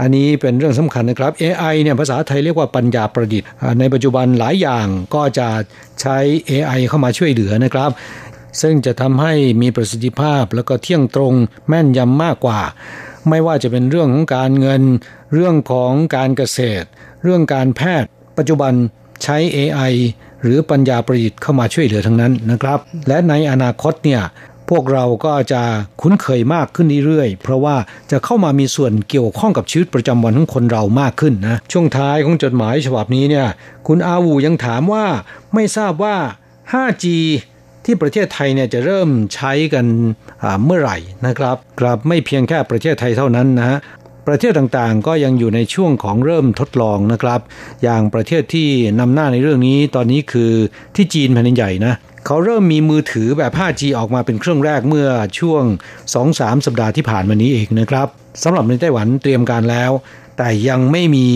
[0.00, 5.48] อันนี้เป็นเรื่องสำคัญนะครับ AI เนี่ยภาษาไทยเรียกว่าปัญญาประดิษฐ์ ในปัจจุบันหลายอย่างก็จะ
[6.00, 6.18] ใช้
[6.50, 7.90] AI เข้ามาช่วยเหลือนะครับ
[8.62, 11.34] ซึ่งจะทำให้มีประสิทธิภาพแล้วก็เที่ยงตรง
[11.68, 12.60] แม่นยำมากกว่า
[13.28, 14.82] ไม่ว่าจะเป็นเรื่องของการเงิน
[15.32, 16.86] เรื่องของการเกษตร
[17.22, 18.72] เรื่องการแพทย์ ปัจจุบัน
[19.22, 19.92] ใช้ AI
[20.42, 22.78] หรือปัญญาประดิษฐ์เข้ามาช่วยเหลือทั้งนั้นนะครับ
[23.08, 24.22] และในอนาคตเนี่ย
[24.70, 25.62] พวกเราก็จะ
[26.00, 27.76] คุ้นเคยมากขึ้นเรื่อยๆ เพราะว่า
[28.10, 33.46] จะเข้ามามีส่วนเกี่ยวข้องกับชีวิตประจำวันของคนเรามากขึ้นนะ ช่วงท้ายของจดหมายฉบับนี้เนี่ย
[33.86, 35.06] คุณอาวูยังถามว่า
[35.54, 36.16] ไม่ทราบว่า
[36.72, 37.04] 5G
[37.84, 39.86] ที่ประเทศไทยเนี่ยจะเริ่มใช้กัน
[40.64, 43.78] เมื่อไหร่นะครับกลับไม่เพียงแค่ประเทศไทยเท่านั้นนะ
[44.26, 47.40] ประเทศต่างๆ ก็ยังอยู่ในช่วงของเริ่มทดลองนะครับ
[47.82, 48.68] อย่างประเทศที่
[49.00, 50.52] นำหน้าในเรื่องนี้ตอนนี้คือ
[50.96, 51.94] ที่จีนแผ่นใหญ่นะ
[52.26, 55.08] เขาเริ่มมีมือถือแบบ 5G ออกมาเป็นเครื่องแรกเมื่อ
[55.38, 55.62] ช่วง
[56.14, 58.06] 2-3 สัปดาห์ที่ผ่านมานี้เองนะครับ
[58.42, 59.90] สำหรับในไต้หวันเตรียมการแล้ว
[60.38, 61.26] แต่ยังไม่มี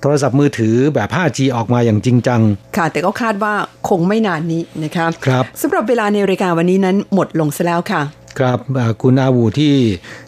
[0.00, 2.40] โทรศัพท์มือถือแบบ 5G ออกมาอย่างจริงจัง
[2.76, 3.54] ค่ะ แต่ก็คาดว่า
[3.88, 8.02] คงไม่นานนี้นะครับครับสำหรับเวลาในรายการวันนี้นั้นหมดลงซะแล้วค่ะ
[8.38, 8.58] ครับ
[9.02, 9.74] คุณอาวูที่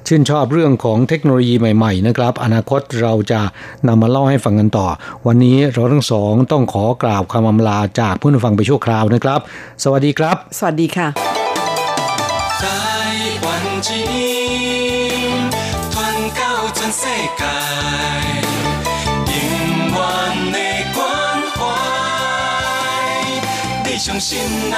[0.07, 3.41] ชื่นชอบเรื่องของเทคโนโลยีใหม่ๆนะครับ อนาคตเราจะ
[3.89, 4.87] นำมาเล่าให้ฟังกันต่อ
[5.27, 9.41] วันนี้เราทั้งสองต้องขอกราบคำอำลาจากผู้นฟังไปชั่วคราวนะครับ
[9.85, 11.09] สวัสดีครับ สวัสดีค่ะ
[12.61, 12.65] ใจ
[13.43, 16.07] หวันนา
[16.79, 17.05] จเส
[17.41, 17.57] กา
[24.31, 24.77] ยนใน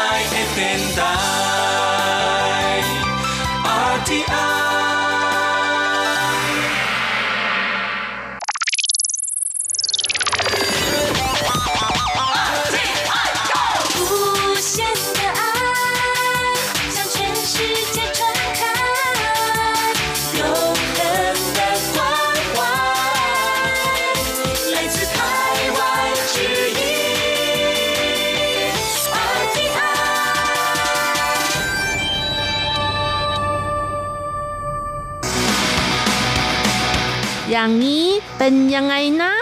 [38.44, 39.34] เป็นยังไงนะ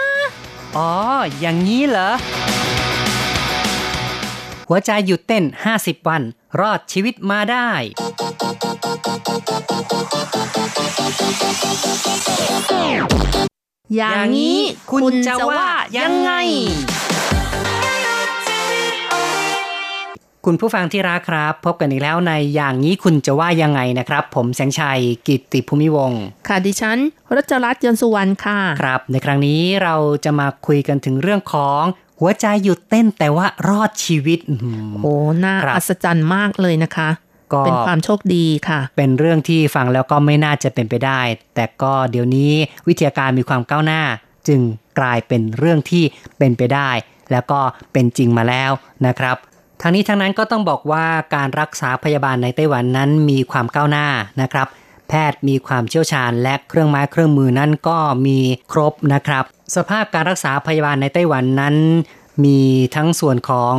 [0.77, 0.91] อ๋อ
[1.39, 2.09] อย่างนี้เหรอ
[4.67, 5.43] หัวใจหยุดเต้น
[5.75, 6.21] 50 วัน
[6.59, 7.69] รอดชีวิตมาได้
[13.95, 14.59] อย่างนี้
[14.91, 15.65] คุณจะว่า
[15.97, 16.31] ยังไง
[20.45, 26.11] คุณผู้ฟังที่รักครับ พบกันอีกแล้วในอย่างนี้คุณจะว่ายังไงนะครับ ผมแสงชัยกิตติภูมิวง
[26.47, 26.97] ค่ะดิฉัน
[27.35, 31.83] รัชรัตน์ยนสุวรรณค่ะครับ ในครั้งนี้เราจะมาคุยกันถึงเรื่องของ
[32.19, 34.39] หัวใจหยุดเต้นแต่ว่ารอดชีวิต
[35.03, 37.09] โอ้น่าอัศจรรย์มากเลยนะคะ
[37.53, 41.21] ก็เป็นความโชคดีค่ะ เป็นเรื่องที่ฟังแล้วก็ไม่น่าจะเป็นไปได้
[41.55, 42.51] แต่ก็เดี๋ยวนี้
[42.87, 44.01] วิทยาการมีความก้าวหน้า
[44.47, 44.59] จึง
[44.99, 46.03] กลายเป็นเรื่องที่
[46.37, 46.89] เป็นไปได้
[47.31, 47.59] แล้วก็
[47.93, 48.71] เป็นจริงมาแล้ว
[49.07, 49.37] นะครับ
[49.83, 54.07] ทางนี้ทั้งนั้นก็ต้องบอกว่าการรักษาพยาบาลในไต้หวันนั้นมีความก้าวหน้า
[54.41, 54.67] นะครับ
[55.07, 58.39] แพทย์มีความเชี่ยวชาญและเครื่องไม้เครื่องมือนั้นก็มี
[58.71, 59.43] ครบนะครับ
[59.75, 61.75] สภาพการรักษาพยาบาลในไต้หวันนั้น
[62.45, 62.59] มี
[62.95, 63.75] ทั้งส่วนของ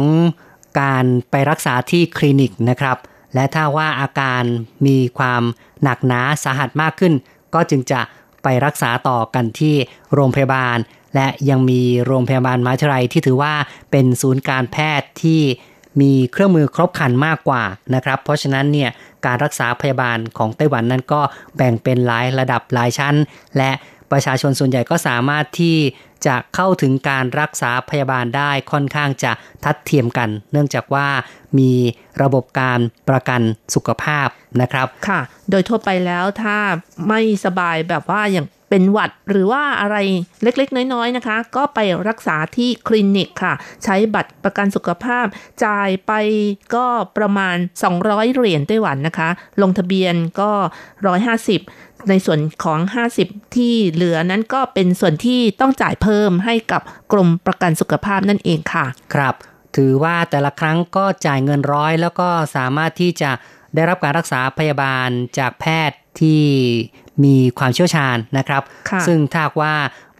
[0.80, 2.96] การไปรักษาที่คลินิกนะครับ
[3.34, 4.42] และถ้าว่าอาการ
[4.86, 5.42] มีความ
[5.82, 7.12] หนักหนาสาหัสมากขึ้น
[7.54, 8.00] ก็จึงจะ
[8.42, 9.74] ไปรักษาต่อกันที่
[10.14, 10.78] โรงพยาบาล
[11.14, 13.54] และยังมีโรงพยาบาลมาทรายที่ถือว่า
[13.90, 15.40] เป็นศูนย์การแพทย์ที่
[16.00, 17.62] มีเครื่องมือครบครันมากกว่า
[17.94, 18.90] นะครับ เพราะฉะนั้นเนี่ย
[19.26, 21.20] การรักษาพยาบาลของไต้หวันนั้นก็
[21.56, 23.14] แบ่งเป็นหลายระดับหลายชั้น
[23.56, 23.70] และ
[24.12, 25.76] ประชาชนส่วนใหญ่ก็สามารถที่
[26.26, 29.32] จะเข้าถึงการรักษาพยาบาลได้ค่อนข้างจะ
[29.64, 31.08] ทัดเทียมกัน เนื่องจากว่า
[31.58, 31.72] มี
[32.22, 33.40] ระบบการประกัน
[33.74, 34.28] สุขภาพ
[34.60, 36.58] นะครับ ค่ะ โดยทั่วไปแล้วถ้า
[37.08, 39.96] ไม่สบายแบบว่าอย่าง เป็นหวัดหรือว่าอะไร
[40.42, 43.54] เล็กๆ น้อยๆนะคะ ก็ไปรักษาที่คลินิกค่ะ
[43.84, 45.26] ใช้บัตรประกันสุขภาพ
[45.64, 46.12] จ่ายไป
[46.74, 47.56] ก็ประมาณ
[47.94, 49.28] 200 เหรียญไต้หวันนะคะ
[49.62, 50.50] ลงทะเบียนก็
[51.30, 52.80] 150ในส่วนของ
[53.18, 56.82] 50 ที่เหลือนั้นก็เป็นส่วนที่ต้องจ่ายเพิ่มให้กับ
[57.12, 59.34] กรมประกันสุขภาพนั่นเองค่ะ ครับ
[59.76, 63.30] ถือว่าแต่ละครั้งก็จ่ายเงินร้อยแล้วก็สามารถที่จะ
[63.74, 65.08] ได้รับการรักษาพยาบาล
[65.38, 66.42] จากแพทย์ที่
[67.24, 68.62] มีความเชี่ยวชาญนะครับ
[69.06, 69.74] ซึ่งถ้าว่า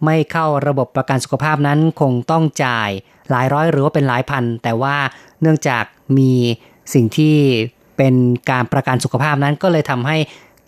[0.05, 2.89] ไม่เข้าระบบประกันสุขภาพนั้นคงต้องจ่าย
[3.29, 4.95] หลายร้อยหรือว่าเป็นหลายพัน แต่ว่า
[5.41, 5.83] เนื่องจาก
[6.17, 6.33] มี
[6.93, 7.35] สิ่งที่
[7.97, 8.15] เป็น
[8.51, 10.17] การประกันสุขภาพนั้นก็เลยทำให้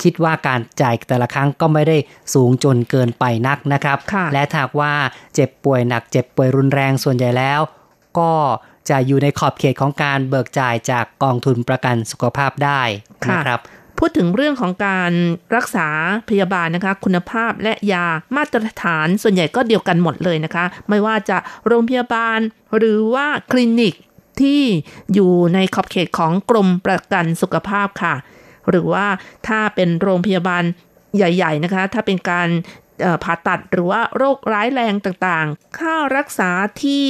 [0.03, 1.97] คิดว่าการจ่ายแต่ละครั้งก็ไม่ได้
[2.33, 3.97] สูงจนเกินไปนักนะครับ
[4.33, 4.93] และถ้าว่า
[5.35, 7.59] เจ็บป่วยหนักเจ็บป่วยรุนแรงส่วนใหญ่แล้ว
[8.19, 8.31] ก็
[8.89, 12.81] จะอยู่ในขอบเขตของการเบิกจ่ายจากกองทุนประกันสุขภาพได้
[13.31, 13.59] นะครับ
[13.99, 15.11] พูดถึงเรื่องของการ
[15.55, 15.87] รักษา
[16.29, 18.05] พยาบาลนะคะ คุณภาพและยา
[18.35, 22.39] มาตรฐานส่วนใหญ่ก็เดียวกันหมดเลยนะคะ ไม่ว่าจะโรงพยาบาล
[22.77, 23.93] หรือว่าคลินิก
[24.41, 24.61] ที่
[25.13, 28.15] อยู่ในขอบเขตของกรมประกันสุขภาพค่ะ
[28.69, 29.05] หรือว่า
[29.47, 30.63] ถ้าเป็นโรงพยาบาล
[31.17, 32.49] ใหญ่ ๆนะคะ ถ้าเป็นการ
[33.23, 36.49] ผ่าตัดหรือว่าโรคร้ายแรงต่างๆ ค่ารักษา
[36.83, 37.07] ที่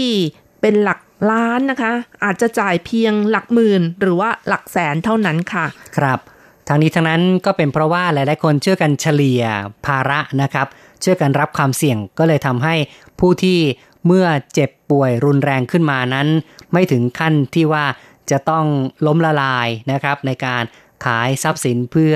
[0.61, 0.99] เป็นหลัก
[1.31, 1.91] ล้านนะคะ
[2.23, 5.65] อาจจะจ่ายเพียงหลักหมื่น หรือว่าหลักแสนเท่านั้นค่ะ
[5.97, 6.19] ครับ
[6.67, 9.43] ทางนี้ทั้งนั้นก็เป็นเพราะว่าหลาย ๆ คนช่วยกันเฉลี่ย
[9.85, 10.67] ภาระนะครับ
[11.03, 12.75] ช่วยกันรับความเสี่ยงก็เลยทำให้
[13.19, 13.59] ผู้ที่
[14.05, 16.27] เมื่อเจ็บป่วยรุนแรงขึ้นมานั้น
[16.73, 17.85] ไม่ถึงขั้นที่ว่า
[18.31, 18.65] จะต้อง
[19.05, 20.63] ล้มละลายนะครับในการ
[21.05, 22.15] ขายทรัพย์สินเพื่อ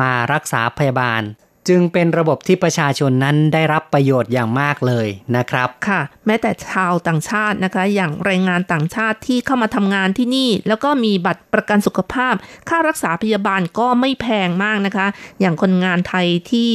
[0.00, 1.22] มารักษาพยาบาล
[1.68, 12.34] จึงเป็นระบบที่ประชาชนนั้นได้รับประโยชน์อย่างมากเลยนะครับ ค่ะ แม้แต่ชาวต่างชาตินะคะ อย่างแรงงานต่างชาติที่เข้ามาทำงานที่นี่ แล้วก็มีบัตรประกันสุขภาพ
[12.68, 15.06] ค่ารักษาพยาบาลก็ไม่แพงมากนะคะ
[15.40, 16.70] อย่างคนงานไทยที่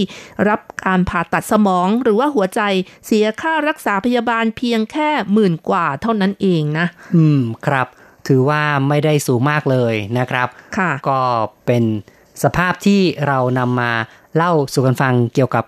[0.50, 2.62] รับการผ่าตัดสมองหรือว่าหัวใจ
[3.06, 7.88] เสียค่ารักษาพยาบาลเพียงแค่หมื่นกว่าเท่านั้นเองนะ อืมครับ
[8.27, 11.19] ถือว่าไม่ได้สูงมากเลยนะครับค่ะก็
[11.67, 11.83] เป็น
[12.44, 13.92] สภาพที่เรานำมา
[14.36, 15.65] เล่าสู่กันฟังเกี่ยวกับ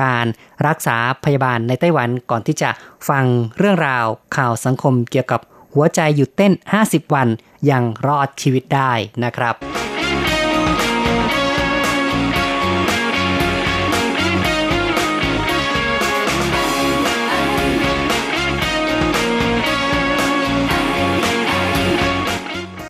[0.00, 0.26] การ
[0.66, 2.70] รักษาพยาบาลในไต้หวันก่อนที่จะ
[3.08, 3.24] ฟัง
[3.58, 4.06] เรื่องราว
[4.36, 5.40] ข่าวสังคมเกี่ยวกับ
[5.74, 6.52] หัวใจหยุดเต้น
[6.84, 7.28] 50 วัน
[7.70, 8.92] ยังรอดชีวิตได้
[9.24, 9.56] นะครับ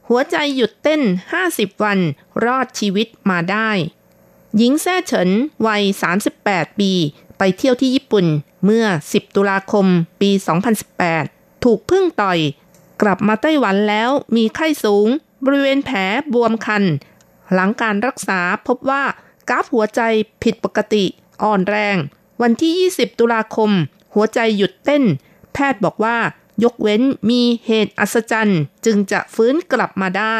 [0.08, 1.02] หัวใจหยุดเต้น
[1.42, 1.98] 50 วัน
[2.44, 3.70] รอดชีวิตมาได้
[4.56, 5.30] หญิงแซ่เฉิน
[5.66, 5.82] วัย
[6.30, 6.92] 38 ปี
[7.38, 8.26] ไปเที่ยวที่ญี่ปุ่น
[8.64, 9.86] เมื่อ 10 ตุลาคม
[10.20, 10.30] ปี
[10.96, 12.38] 2018 ถูกพึ่งต่อย
[13.02, 15.06] กลับมาไต้หวันแล้วมีไข้สูง
[15.44, 15.98] บริเวณแผล
[16.32, 16.84] บวมคัน
[17.52, 19.04] หลังการรักษาพบว่า
[19.48, 20.00] กราฟหัวใจ
[20.42, 21.04] ผิดปกติ
[21.42, 21.96] อ่อนแรง
[22.42, 23.70] วันที่ 20 ตุลาคม
[24.14, 25.04] หัวใจหยุดเต้น
[25.52, 26.18] แพทย์บอกว่า
[26.64, 30.38] ยกเว้นมีเหตุอัศจรรย์ จึงจะฟื้นกลับมาได้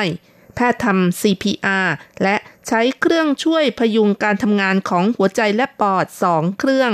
[0.61, 1.89] พทย์ทำ CPR
[2.23, 2.37] และ
[2.69, 6.93] ใช้เครื่องช่วยพยุงการทำงานของหัวใจและปอดสองเครื่อง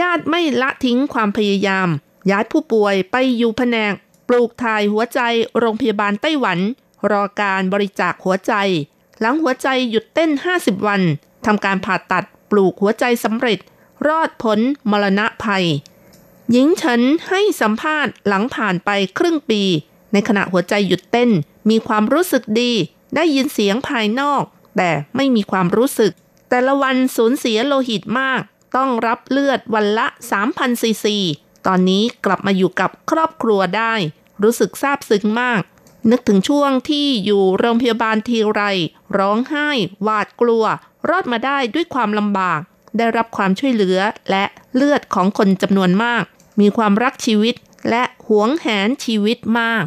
[0.00, 1.88] ญาติไม่ละทิ้งความพยายาม
[2.30, 3.94] ย้ายผู้ป่วยไปอยู่แผนก
[4.28, 5.20] ปลูกถ่ายหัวใจ
[5.58, 6.58] โรงพยาบาลไต้หวัน
[7.10, 8.52] รอการบริจาคหัวใจ
[9.20, 11.02] หลังหัวใจหยุดเต้น 50 วัน
[11.46, 13.58] ทำการผ่าตัดปลูกหัวใจสำเร็จ
[14.06, 14.58] รอดพ้น
[14.90, 15.66] มรณะภัย
[16.50, 19.62] หญิงเฉินให้สัมภาษณ์หลังผ่านไปครึ่งปี
[20.12, 21.30] ในขณะหัวใจหยุดเต้น
[21.70, 22.72] มีความรู้สึกดี
[23.14, 24.42] ได้ยินเสียงภายนอก
[24.76, 26.12] แต่ไม่มีความรู้สึก
[26.50, 28.40] แต่ละวันสูญเสียโลหิตมาก
[28.76, 30.06] ต้องรับเลือดวันละ
[30.44, 31.16] 3,000ซีซี
[31.66, 33.94] ตอนนี้กลับมาอยู่กับครอบครัวได้
[34.42, 35.62] รู้สึกซาบซึ้งมาก
[36.10, 38.62] นึกถึงช่วงที่อยู่โรงพยาบาลทีไร
[39.18, 39.68] ร้องไห้
[40.02, 40.64] หวาดกลัว
[41.08, 42.60] รอดมาได้ด้วยความลำบาก
[42.96, 43.98] ได้รับความช่วยเหลือ
[44.30, 44.44] และ
[44.74, 46.24] เลือดของคนจำนวนมาก
[46.60, 47.54] มีความรักชีวิต
[47.90, 49.84] และหวงแหนชีวิตมาก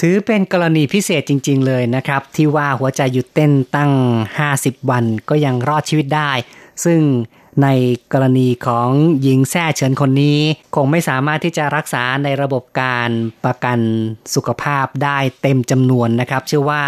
[0.00, 3.92] ถือเป็นกรณีพิเศษจริง ๆ เลยนะครับ ที่ว่าหัวใจหยุดเต้นตั้ง
[4.40, 6.32] 50 วันก็ยังรอดชีวิตได้
[6.84, 7.00] ซึ่ง
[7.62, 7.68] ใน
[8.12, 8.88] กรณีของ
[9.22, 10.38] หญิงแซ่เฉินคนนี้
[10.74, 13.10] คงไม่สามารถที่จะรักษาในระบบการ
[13.44, 13.78] ประกัน
[14.34, 16.82] สุขภาพได้เต็มจำนวนนะครับ เชื่อว่า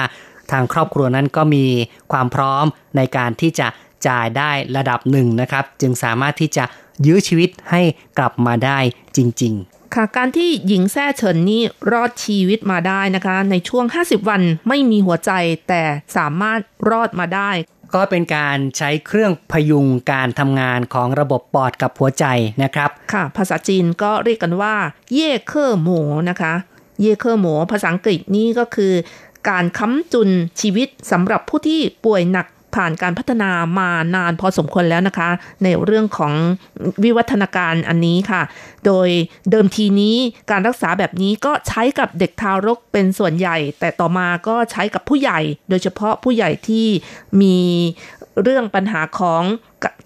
[0.51, 1.67] ทางครอบครัวนั้นก็มี
[2.13, 2.65] ความพร้อม
[2.97, 3.69] ในการที่จะ
[4.07, 6.65] จ่ายได้ระดับหนึ่งนะครับ จึงสามารถที่จะ
[7.07, 7.83] ยื้อชีวิตให้
[8.19, 8.79] กลับมาได้
[9.17, 11.63] จริงๆ ค่ะการที่หญิงแซ่เฉินนี่
[11.93, 15.33] รอดชีวิตมาได้นะคะ ในช่วง 50 วันไม่มีหัวใจ
[15.69, 15.83] แต่
[16.17, 17.51] สามารถรอดมาได้
[17.95, 22.25] ก็เป็นการใช้เครื่องพยุงการทำงานของระบบปอดกับหัวใจ
[22.63, 24.75] นะครับ ค่ะ ภาษาจีนก็เรียกกันว่า
[25.15, 26.55] เย่เคอร์หมูนะคะ
[27.01, 28.93] เย่เคอร์หมูภาษาอังกฤษนี่ก็คือ
[29.49, 30.29] การค้ำจุน
[30.61, 35.29] ชีวิตสำหรับผู้ที่ป่วยหนัก ผ่านการพัฒนามานานพอสมควรแล้วนะคะ
[35.65, 36.33] ในเรื่องของ
[37.05, 38.43] วิวัฒนาการอันนี้ค่ะ
[38.87, 39.09] โดย
[39.51, 40.17] เดิมทีนี้
[40.51, 46.87] การรักษาแบบนี้ก็ใช้กับเด็กทารกเป็นส่วนใหญ่ แต่ต่อมาก็ใช้กับผู้ใหญ่ โดยเฉพาะผู้ใหญ่ที่
[47.41, 47.59] มี
[48.43, 49.43] เรื่องปัญหาของ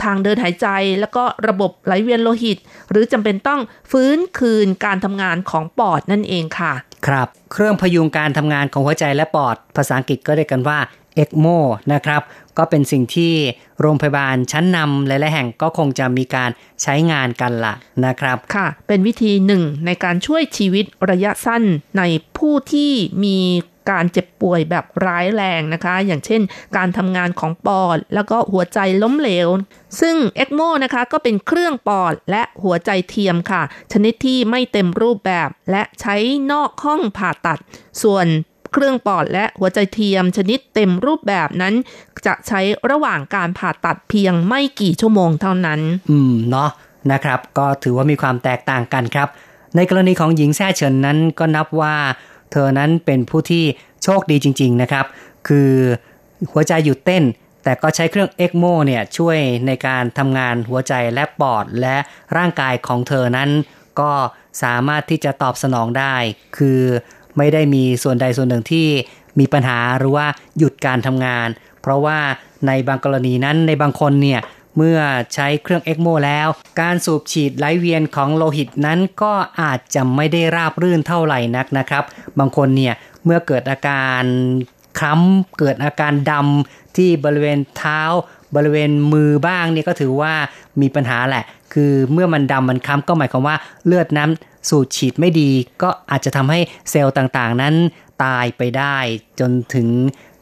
[0.03, 0.67] ทางเดินหายใจ
[1.01, 2.59] แล้วก็ระบบไหลเวียนโลหิต
[2.91, 3.61] หรือจำเป็นต้อง
[3.91, 6.73] ฟื้นคืนการทำงานของปอดนั่นเองค่ะ
[7.07, 10.79] ครับ เครื่องพยุงการทำงานของหัวใจและปอด ภาษาอังกฤษก็เรียกกันว่า
[11.23, 11.59] ECMO
[11.93, 12.23] นะครับ
[12.59, 13.33] ก็เป็นสิ่งที่
[13.81, 16.51] โรงพยาบาลชั้นนำหลายๆแห่งก็คงจะมีการ
[16.83, 21.63] ใช้งานกันละนะครับค่ะ เป็นวิธีหนึ่งในการช่วยชีวิตระยะสั้น
[21.99, 22.03] ใน
[22.37, 22.93] ผู้ที่
[23.25, 23.39] มี
[23.91, 26.41] การเจ็บป่วยแบบร้ายแรงนะคะ อย่างเช่น
[26.77, 29.49] การทำงานของปอด แล้วก็หัวใจล้มเหลว
[30.01, 36.17] ซึ่ง ECMO นะคะก็เป็นเครื่องปอดและหัวใจเทียมค่ะ ชนิดที่ไม่เต็มรูปแบบและใช้
[36.53, 37.59] นอกห้องผ่าตัด
[38.03, 38.27] ส่วน
[38.79, 41.75] เครื่องปอดและหัวใจเทียมชนิดเต็มรูปแบบนั้น
[42.27, 42.61] จะใช้
[42.91, 46.71] ระหว่างการผ่าตัดเพียงไม่กี่ชั่วโมงเท่านั้น อืมเนาะ
[47.13, 49.29] นะครับ ก็ถือว่ามีความแตกต่างกันครับ
[49.77, 51.95] ในกรณีของหญิงแซ่เฉินนั้นก็นับว่า
[52.53, 53.65] เธอนั้นเป็นผู้ที่
[54.03, 55.07] โชคดีจริง ๆนะครับ
[55.49, 55.73] คือ
[56.53, 57.25] หัวใจหยุดเต้น
[57.65, 61.97] แต่ก็ใช้เครื่องเอ็กโมเนี่ยช่วยในการทำงานหัวใจและปอดและ
[62.37, 63.51] ร่างกายของเธอนั้น
[64.01, 64.13] ก็
[64.63, 66.15] สามารถที่จะตอบสนองได้
[66.57, 66.81] คือ
[67.37, 68.87] ไม่ได้มีส่วนใดส่วนหนึ่งที่
[69.39, 70.27] มีปัญหาหรือว่า
[70.59, 71.49] หยุดการทำงาน
[71.81, 72.19] เพราะว่า
[72.67, 74.41] ในบางกรณีนั้นในบางคนเนี่ย
[74.77, 74.99] เมื่อ
[75.35, 76.49] ใช้เครื่องเอ็กโมแล้ว
[76.81, 82.05] การสูบฉีดไหลเวียนของโลหิตนั้นก็อาจจะไม่ได้ราบรื่นเท่าไหร่นักนะครับ
[82.39, 84.23] บางคนเนี่ยเมื่อเกิดอาการ
[84.99, 88.01] คล้ำเกิดอาการดำที่บริเวณเท้า
[88.57, 90.35] บริเวณมือบ้างเนี่ยก็ถือว่า
[90.81, 93.57] มีปัญหาแหละ คือเมื่อมันดำมันคล้ำก็หมายความว่า
[93.87, 95.51] เลือดน้ำ สูดฉีดไม่ดี
[95.83, 96.61] ก็อาจจะทำให้
[96.91, 97.75] เซลล์ต่างๆ นั้น
[98.25, 98.97] ตายไปได้
[99.41, 99.89] จนถึง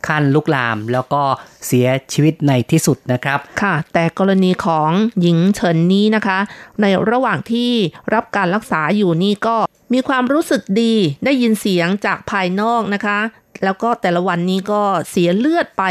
[0.06, 1.22] ขั้นลุกลามแล้วก็
[1.66, 6.38] เสียชีวิตในที่สุดนะครับ ค่ะ แต่กรณีของหญิงเฉินนี้นะคะ
[6.80, 7.70] ในระหว่างที่
[8.14, 9.56] รับการรักษาอยู่นี่ก็
[9.92, 10.94] มีความรู้สึกดี
[11.24, 13.18] ได้ยินเสียงจากภายนอกนะคะ
[13.64, 15.84] แล้วก็แต่ละวันนี้ก็เสียเลือดไป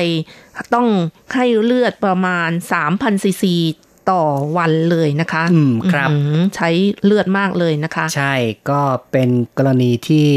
[0.74, 0.88] ต้อง
[1.36, 2.50] ให้เลือดประมาณ
[2.86, 3.56] 3,000ซีซี
[4.12, 4.22] ต่อ
[4.58, 6.70] วันเลยนะคะ อืมครับอื้อหือใช้
[7.04, 8.34] เลือดมากเลยนะคะ ใช่
[8.70, 8.82] ก็
[9.12, 10.28] เป็นกรณีที่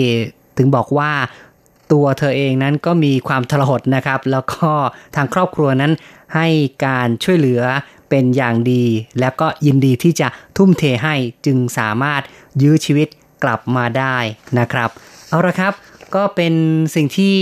[0.58, 1.12] ถึงบอกว่า
[1.92, 4.70] ตัวเธอเองนั้นก็มีความทรหดนะครับ แล้วก็
[5.16, 5.92] ทางครอบครัวนั้น
[6.34, 6.46] ให้
[6.86, 7.62] การช่วยเหลือ
[8.10, 8.84] เป็นอย่างดี
[9.20, 11.14] แล้วก็ยินดีที่จะทุ่มเทให้
[11.46, 12.22] จึงสามารถ
[12.62, 13.08] ยื้อชีวิต
[13.44, 14.16] กลับมาได้
[14.58, 14.90] นะครับ
[15.28, 15.72] เอาละครับ
[16.16, 16.54] ก็เป็น
[16.94, 17.34] สิ่งที่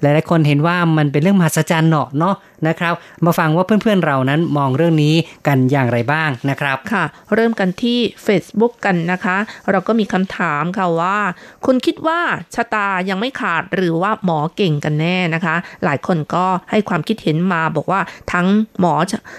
[0.00, 2.34] หลายๆคนเห็นว่ามันเป็นเรื่องมหัศจรรย์เนาะเนาะ
[2.68, 5.14] นะครับ มาฟังว่าเพื่อนๆเรานั้นมองเรื่องนี้
[5.46, 7.04] กันอย่างไรบ้างนะครับค่ะ
[7.34, 9.36] เริ่มกันที่ Facebook กันนะคะ
[9.70, 11.18] เราก็มีคำถามค่ะว่า
[11.66, 12.20] คุณคิดว่า
[12.54, 15.54] ชะตายังไม่ขาดหรือว่าหมอเก่งกันแน่นะคะ
[15.84, 18.00] หลายคนก็ให้ความคิดเห็นมาบอกว่า
[18.32, 18.46] ทั้ง
[18.80, 18.94] หมอ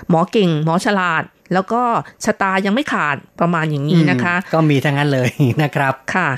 [0.09, 1.23] หมอเก่ง หมอฉลาด
[1.53, 1.81] แล้วก็
[2.25, 5.29] ชะตายังไม่ขาดประมาณอย่างนี้นะคะ ก็มีทั้งนั้นเลย
[5.63, 6.29] นะครับค่ะ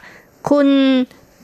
[0.50, 0.68] คุณ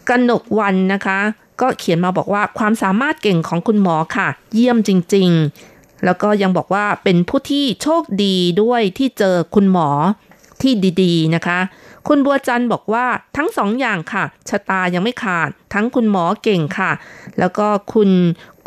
[0.10, 1.20] กนกวันนะคะ
[1.62, 5.30] ก็เขียนมาบอกว่าความสามารถเก่งของคุณหมอค่ะ เยี่ยมจริง
[5.66, 9.90] ๆ แล้วก็ยังบอกว่าเป็นผู้ที่โชคดีด้วยที่เจอคุณหมอ
[10.62, 11.60] ที่ดีๆนะคะ
[12.08, 13.06] คุณบัวจันทร์บอกว่า
[13.38, 16.92] ทั้งสองอย่างค่ะชะตายังไม่ขาด ทั้งคุณหมอเก่งค่ะ
[17.40, 18.10] แล้วก็คุณ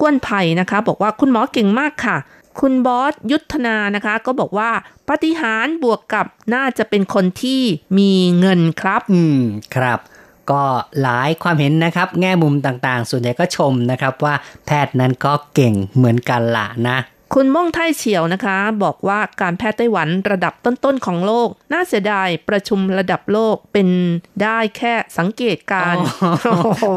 [0.00, 2.16] ก้วนไผ่นะคะ บอกว่าคุณหมอเก่งมากค่ะ
[2.60, 4.70] คุณบอสยุทธนานะคะ ก็บอกว่า
[5.08, 7.60] ปาฏิหารย์บวกกับน่าจะเป็นคนที่
[7.98, 9.40] มีเงินครับ อืม
[9.74, 9.98] ครับ
[10.50, 10.62] ก็
[11.02, 14.34] หลายความเห็นนะครับ แง่มุมต่างๆ ส่วนใหญ่ก็ชมนะครับว่า
[14.66, 16.98] แพทย์นั้นก็เก่งเหมือนกันละนะ
[17.36, 23.88] คุณม่งไทเฉียวนะคะ บอกว่าการแพทย์ไต้หวันระดับต้นๆของโลก น่าเสียดายประชุมระดับโลกเป็น
[24.42, 26.02] ได้แค่สังเกตการณ์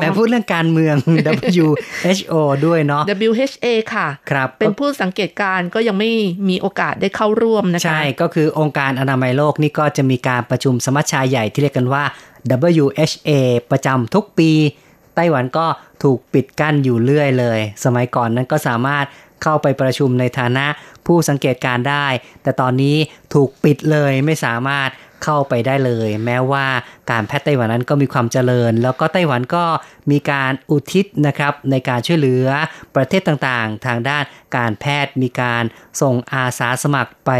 [0.01, 0.95] แม้พูดเรื่องการเมือง
[1.33, 2.33] WHO
[2.65, 6.11] ด้วยเนาะ WHA ค่ะครับเป็นผู้สังเกตการณ์ก็ยังไม่
[6.49, 12.03] มีโอกาสได้เข้าร่วมนะคะ ใช่ก็คือองค์การอนามัยโลกนี่ก็จะมีการประชุมสมัชชาใหญ่ที่เรียกกันว่า
[12.83, 13.29] WHA
[13.71, 14.51] ประจำทุกปี
[15.15, 15.65] ไต้หวันก็
[16.03, 19.05] ถูกปิดกั้นอยู่เรื่อยเลย สมัยก่อนนั้นก็สามารถ
[19.43, 20.65] เข้าไปประชุมในฐานะ
[21.05, 22.07] ผู้สังเกตการได้
[22.43, 22.97] แต่ตอนนี้
[23.33, 24.89] ถูกปิดเลยไม่สามารถ
[25.23, 26.65] เข้าไปได้เลย แม้ว่า
[27.11, 29.65] การแพทย์ไต้หวันนั้นก็มีความเจริญ แล้วก็ไต้หวันก็
[30.11, 32.47] มีการอุทิศนะครับในการช่วยเหลือ
[32.95, 34.23] ประเทศต่างๆ ทางด้าน
[34.57, 35.63] การแพทย์มีการ
[36.01, 37.31] ส่งอาสาสมัครไป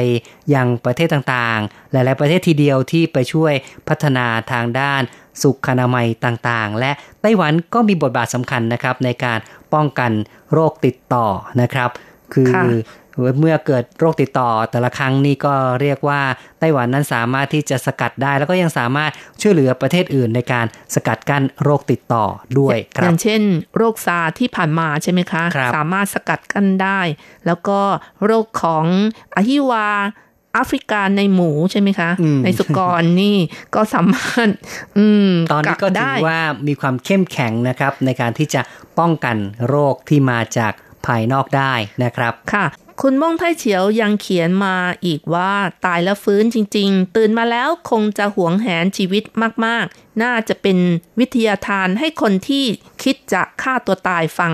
[0.54, 3.54] ยังประเทศต่างๆ หลายๆประเทศทีเดียวที่ไปช่วย
[3.88, 5.02] พัฒนาทางด้าน
[5.41, 6.91] สุขอนามัยต่างๆ และ
[7.22, 9.39] ไต้หวันก็มีบทบาทสำคัญนะครับในการ
[9.74, 10.12] ป้องกัน
[10.56, 11.28] โรคติดต่อ
[11.62, 11.89] นะครับ
[12.34, 12.64] คือค่ะ
[13.39, 16.22] เมื่อเกิดโรคติดต่อแต่ละครั้งนี่ก็เรียกว่า
[16.60, 22.26] ไต้หวันนั้นสามารถที่จะสกัดได้ แล้วก็ยังสามารถช่วยเหลือประเทศอื่นในการสกัดกั้นโรคติดต่อ
[22.60, 23.41] ด้วยคอรับย่างเช่น
[23.78, 26.99] โรคซาร์ที่ผ่านมาใช่ไหมคะครับสามารถสกัดกั้นได้
[27.45, 27.80] แล้วก็
[28.26, 28.86] โรคของ
[29.36, 29.88] อหิวา
[30.56, 33.38] แอฟริกาในหมูใช่ไหมคะอืมในสุกรนี่
[33.76, 34.49] ก็สามารถ
[34.97, 38.62] อืมตอนนี้ก็บถืได้อว่ามีความเข้มแข็งนะครับ ในการที่จะ
[38.99, 39.38] ป้องกัน
[39.68, 40.74] โรคที่มาจาก
[41.06, 42.66] ภายนอกได้นะครับค่ะ
[43.01, 44.76] คุณม่องไทเฉียวยังเขียนมา
[45.06, 45.53] อีกว่า
[45.86, 49.24] ตายแล้วฟื้นจริง ๆ ตื่นมาแล้วคงจะหวงแหนชีวิต
[49.66, 50.78] มากๆ น่าจะเป็น
[51.20, 52.66] วิทยาทานให้คนที่
[53.03, 54.53] คิดจะฆ่าตัวตายฟัง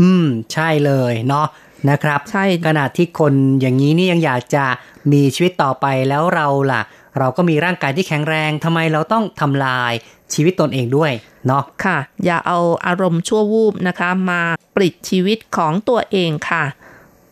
[0.00, 1.46] อืม ใช่เลยเนาะ
[1.90, 4.64] นะครับใช่ขณะที่คนอย่างนี้นี่ยังอยากจะ
[5.12, 6.82] มีชีวิตต่อไปแล้วเราล่ะ
[7.18, 9.92] เราก็มีร่างกายที่แข็งแรงทำไมเราต้องทำลาย
[10.34, 11.12] ชีวิตตนเองด้วย
[11.46, 14.42] เนาะค่ะ อย่าเอาอารมณ์ชั่ววูบนะคะ มา
[14.76, 16.64] ปลิดชีวิตของตัวเองค่ะ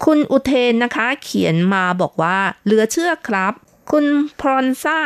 [0.04, 3.52] คุณอุเทนนะคะ เขียนมาบอกว่าเหลือเชื่อครับ
[3.90, 4.04] คุณ
[4.40, 5.00] พรซ่า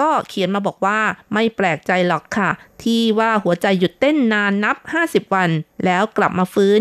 [0.00, 1.00] ก็เขียนมาบอกว่า
[1.32, 2.50] ไม่แปลกใจหรอกค่ะ
[2.82, 4.76] ที่ว่าหัวใจหยุดเต้นนานนับ
[5.06, 5.50] 50 วัน
[5.84, 6.80] แล้วกลับมาฟื้น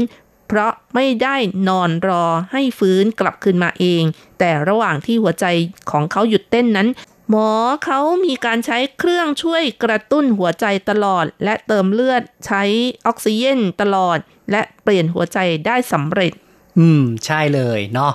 [0.54, 1.36] เพราะไม่ได้
[1.68, 4.04] นอนรอให้ฟื้นกลับคืนมาเอง
[4.40, 5.46] แต่ระหว่างที่หัวใจ
[5.92, 6.88] ของเขาหยุดเต้นนั้น
[7.30, 7.50] หมอ
[7.86, 12.64] เขามีการใช้เครื่องช่วยกระตุ้นหัวใจตลอด และเติมเลือดใช้
[13.08, 14.18] ออกซิเจนตลอด
[14.52, 15.38] และเปลี่ยนหัวใจ
[15.68, 16.32] ได้สำเร็จ
[16.80, 18.12] อืม ใช่เลยเนาะ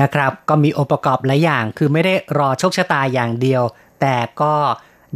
[0.00, 3.62] นะครับ ก็มีองค์ประกอบหลายอย่าง คือไม่ได้รอโชคชะตาอย่างเดียว
[4.00, 4.54] แต่ก็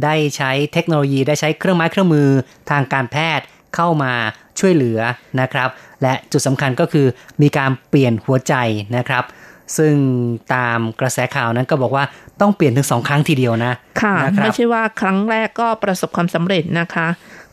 [0.03, 2.29] ได้ใช้เทคโนโลยีได้ใช้เครื่องไม้เครื่องมือ
[2.69, 3.45] ทางการแพทย์
[3.75, 4.13] เข้ามา
[4.59, 4.99] ช่วยเหลือ
[5.41, 5.69] นะครับ
[6.01, 7.05] และจุดสำคัญก็คือ
[7.41, 8.53] มีการเปลี่ยนหัวใจ
[8.97, 9.23] นะครับ
[9.77, 9.95] ซึ่ง
[10.53, 12.03] ตามกระแสข่าวนั้นก็บอกว่า
[12.41, 17.07] ต้องเปลี่ยนถึงสองครั้งทีเดียวนะค่ะนะครับไม่ใช่ว่าครั้งแรกก็ประสบความสำเร็จนะคะ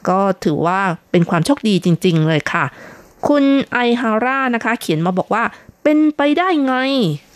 [0.08, 0.80] ก็ถือว่า
[1.10, 2.64] เป็นความโชคดีจริง ๆ เลยค่ะ
[3.28, 5.44] คุณไอฮาร่านะคะ เขียนมาบอกว่า
[5.82, 6.74] เป็นไปได้ไง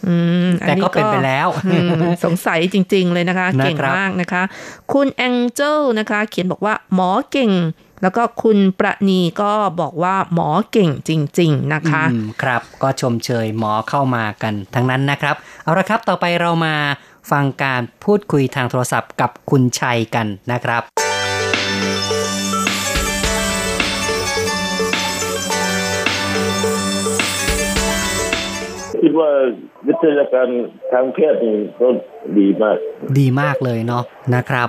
[0.06, 0.14] อื
[0.46, 1.90] มอัแต่ก็เป็นไปแล้วอืม
[2.24, 4.42] สงสัยจริง ๆ เลยนะคะนะครับเก่งมากนะคะ
[4.92, 7.50] คุณแองเจลนะคะ เขียนบอกว่าหมอเก่ง
[8.04, 15.34] แล้วก็คุณประณีก็บอกว่าหมอเก่งจริง ๆนะคะอืมครับก็ชมเชยหมอเข้ามากันทั้งนั้นนะครับ
[15.64, 16.74] เอาละครับต่อไปเรามา
[17.30, 20.82] ฟังการพูดคุยทางโทรศัพท์กับคุณชัยกันนะครับ
[29.00, 29.30] คิดว่า
[29.86, 30.48] วิทยาการ
[30.92, 31.88] ทางแพทย์นี่ก็
[32.38, 32.76] ดีมาก
[33.18, 34.68] ดีมากเลยเนาะนะครับ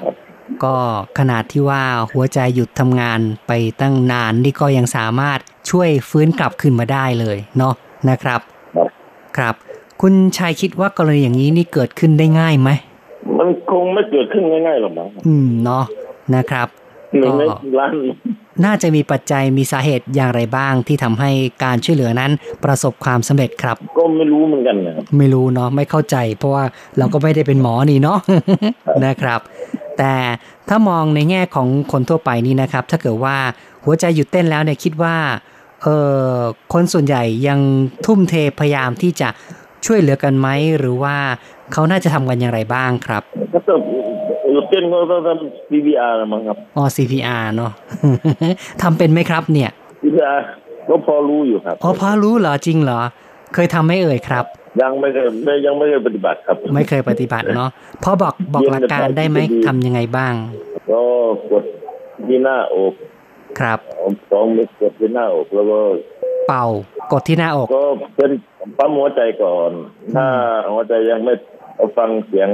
[0.63, 0.75] ก็
[1.19, 5.39] ขนาดที่ว่าหัวใจหยุดทำงานไปตั้งนานนี่ก็ยังสามารถ
[5.69, 7.73] ช่วยฟื้นกลับขึ้นมาได้เลยเนาะ
[8.09, 8.41] นะครับ
[8.75, 8.89] ครับ
[9.37, 9.55] ครับ
[10.01, 12.69] คุณชายคิดว่ากรณีอย่างนี้นี่เกิดขึ้นได้ง่ายไหม
[13.37, 15.83] มันคงไม่เกิดขึ้นง่ายๆหรอกมั้งอืมเนาะ
[16.35, 16.67] นะครับ
[17.19, 17.93] หนึ่งในก็ล้าน
[18.65, 21.31] น่าจะมีปัจจัยมีสาเหตุอย่างไรบ้างที่ทำให้
[21.63, 22.31] การช่วยเหลือนั้น
[22.63, 26.63] ประสบความสำเร็จครับ ก็ไม่รู้เหมือนกันนะครับไม่รู้เนาะไม่เข้าใจ เพราะว่า
[26.97, 28.19] เราก็ไม่ได้เป็นหมอนี่เนาะ
[29.05, 29.39] นะครับ
[29.97, 30.13] แต่
[30.69, 33.37] ถ้ามองในแง่ของคนทั่วไปนี่นะครับ ถ้าเกิดว่า
[33.85, 35.15] หัวใจหยุดเต้นแล้วเนี่ยคิดว่า
[35.83, 35.87] เอ
[36.29, 36.37] อ
[36.73, 37.59] คนส่วนใหญ่ยัง
[38.05, 39.29] ทุ่มเทพยายามที่จะ
[39.85, 40.47] ช่วยเหลือกันไหม
[40.79, 41.15] หรือว่า
[41.73, 43.23] เขาน่าจะทำกันอย่างไรบ้างครับ
[43.53, 43.79] ก็ต้อง
[44.51, 47.71] หยุดเต้นก็ต้องทำ CPR นะมั้งครับอ๋อ CPR เนาะ
[48.81, 49.69] ทำเป็นไหมครับเนี่ย
[50.01, 50.39] CPR
[50.89, 52.99] ก็พอรู้อยู่ครับอ๋อพอรู้เหรอจริงเหรอ
[53.55, 54.45] เคยทำไหม่เอ่ยครับ
[54.81, 57.69] ยังไม่เคยไม่ยังไม่เคยปฏิบัติครับ ไม่เคยปฏิบัติเนาะ
[58.03, 60.33] พอบอกบอกหลักการได้ไหมทำยังไงบ้าง
[60.91, 61.01] ก็
[61.51, 61.63] กด
[62.27, 62.93] ที่หน้าอก
[63.59, 63.79] ครับ
[64.31, 65.79] สองเม็ดกดที่หน้าอกแล้วก็
[66.47, 66.65] เป่า
[67.11, 67.83] กดที่หน้าอก ก็
[68.15, 68.31] เป็น
[68.77, 69.71] ปั๊มหัวใจก่อน
[70.15, 70.25] ถ้า
[70.73, 71.33] หัวใจยังไม่
[71.75, 72.49] เอาฟังเสียง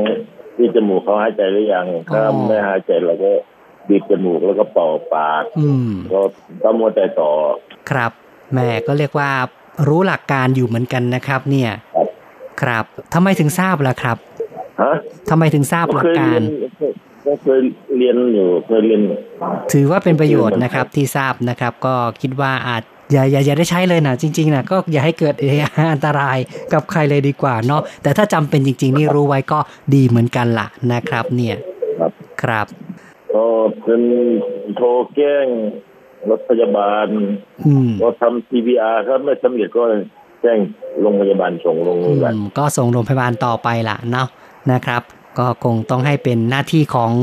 [0.55, 3.31] ที่จมูกเขาหายใจหรือยังถ้าไม่หายใจเราก็
[3.87, 6.19] บีบจมูกแล้วก็เป่าปากอืมก็
[6.63, 7.31] ปั๊มหัวใจต่อ
[7.89, 8.11] ครับ
[8.51, 9.31] แหม่ก็เรียกว่า
[9.87, 12.07] รู้หลักการอยู่เหมือนกันนะครับ เนี่ย ครับ
[12.61, 14.17] ครับทำไมถึงทราบล่ะครับ
[14.81, 14.91] ฮะ
[15.29, 16.43] ทำไมถึงทราบหลัเคกยกาเรียรน
[17.25, 17.59] ก็เคย
[17.97, 19.01] เรียนอยู่เคยเรียน
[19.73, 25.33] ถือว่าเป็นประโยชน์นะครับที่ทราบนะครับ ก็คิดว่าอาจอย่าอย่าอย่าได้ใช้เลยนะจริงๆนะก็อย่าให้เกิด
[25.93, 26.37] อันตราย
[26.73, 29.59] กับใครเลยดีกว่าเนาะแต่ถ้าจำเป็นจริง ๆ นี่รู้ไว้ก็
[29.93, 31.55] ดีเหมือนกันล่ะนะครับ เนี่ย
[31.99, 32.11] ครับ
[32.43, 32.67] ครับ
[33.33, 33.45] ก็
[33.83, 34.01] เป็น
[34.75, 35.45] โทรแจ้ง
[36.29, 37.07] รถพยาบาล
[37.65, 39.83] อืมก็ทำ CPR ครับไม่สำเร็จก็
[40.41, 40.59] แจ้ง
[41.01, 44.27] โรงพยาบาลส่งโรงพอืยาบาลมก็ส่งโรงพยาบาลต่อไปล่ะเนาะ
[44.71, 45.01] นะครับ
[45.39, 47.13] ก็คงต้องให้เป็นหน้าที่ของ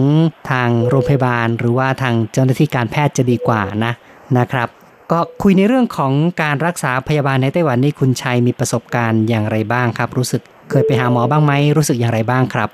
[0.50, 3.92] ทางโรงพยาบาล หรือว่าทางเจ้าหน้าที่การแพทย์จะดีกว่านะ
[4.38, 4.68] นะครับ
[5.12, 12.68] ก็คุยในเรื่องของการรักษาพยาบาลในไต้หวันนี่คุณชัยมีประสบการณ์อย่างไรบ้างครับ รู้สึกเคยไปหาหมอบ้างไหมรู้สึกอย่างไรบ้างครับ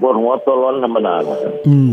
[0.00, 1.38] ปวดหัวตัวร้อนธรรมดาครับ
[1.68, 1.92] อืม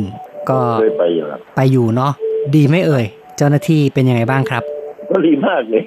[0.50, 2.14] ก็เคยไปอยู่ครับไปอยู่เนาะ
[2.56, 3.06] ดีไหม่เอ่ย
[3.38, 4.64] เจ้าหน้าที่เป็นยังไงบ้างครับ
[5.10, 5.84] ก็ดีมากเลย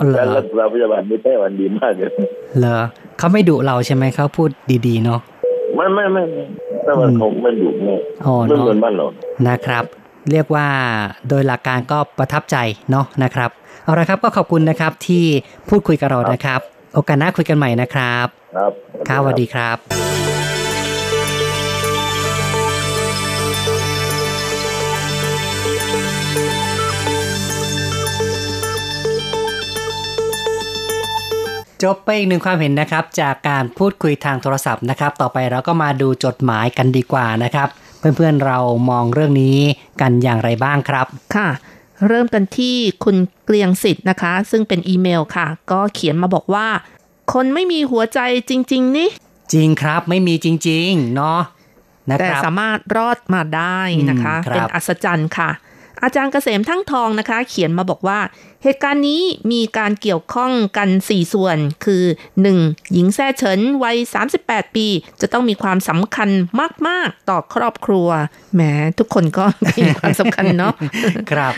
[0.00, 2.10] อ๋อเหรการอรักษาพยาบาลในไต้หวันดีมากเลย
[2.58, 2.78] เหรอ
[3.18, 4.50] เขาไม่ดุเราใช่ไหมเขาพูด
[4.86, 5.20] ดีๆเนาะ
[5.76, 6.44] ไม่ไม่ไม่ไม่
[6.84, 9.06] ไต้หวันอืมคงไม่ดุไม่อ๋อไม่เนาะเหมือนบ้านเรา
[9.48, 9.84] นะครับ
[10.30, 10.66] เรียกว่า
[11.28, 12.56] โดยหลักการก็ประทับใจ
[12.90, 13.50] เนาะนะครับ
[13.84, 15.24] เอาละครับก็ขอบคุณนะครับที่
[15.68, 16.60] พูดคุยกับเรานะครับ
[16.94, 18.26] โอกาสหน้าคุยกันใหม่นะครับ
[18.56, 18.72] ครับ
[19.08, 20.39] ครับสวัสดีครับ
[31.82, 37.68] จบไปอีกหนึ่งความเห็นนะครับ จากการพูดคุยทางโทรศัพท์นะครับ ต่อไปเราก็มาดูจดหมายกันดีกว่านะครับ
[37.98, 38.58] เพื่อนๆเรา
[38.90, 39.58] มองเรื่องนี้
[40.00, 41.06] กันอย่างไรบ้างครับ
[41.36, 41.48] ค่ะ
[42.08, 46.66] เริ่มกันที่คุณเกลียงสิทธิ์นะคะ ซึ่งเป็นอีเมลค่ะ ก็เขียนมาบอกว่า
[47.32, 48.20] คนไม่มีหัวใจ
[48.50, 49.08] จริง ๆ นี่
[49.52, 51.40] จริงครับไม่มีจริง ๆ เนาะ
[52.08, 55.50] นะแต่ครับสามารถรอดมาได้นะคะอืมครับเป็นอัศจรรย์ค่ะ
[56.02, 58.18] อาจารย์เกษมทั้งทองนะคะ เขียนมาบอกว่า
[58.64, 62.04] เหตุการณ์นี้มีการเกี่ยวข้องกัน 4 ส่วน คือ
[62.48, 62.92] 1.
[62.92, 63.96] หญิงแซ่เฉินวัย
[64.36, 64.86] 38 ปี
[65.20, 66.28] จะต้องมีความสำคัญ
[66.88, 68.08] มาก ๆ ต่อครอบครัว
[68.54, 68.60] แหม
[68.98, 69.44] ทุกคนก็
[69.86, 70.74] มีความสำคัญเนาะ
[71.30, 71.52] ครับ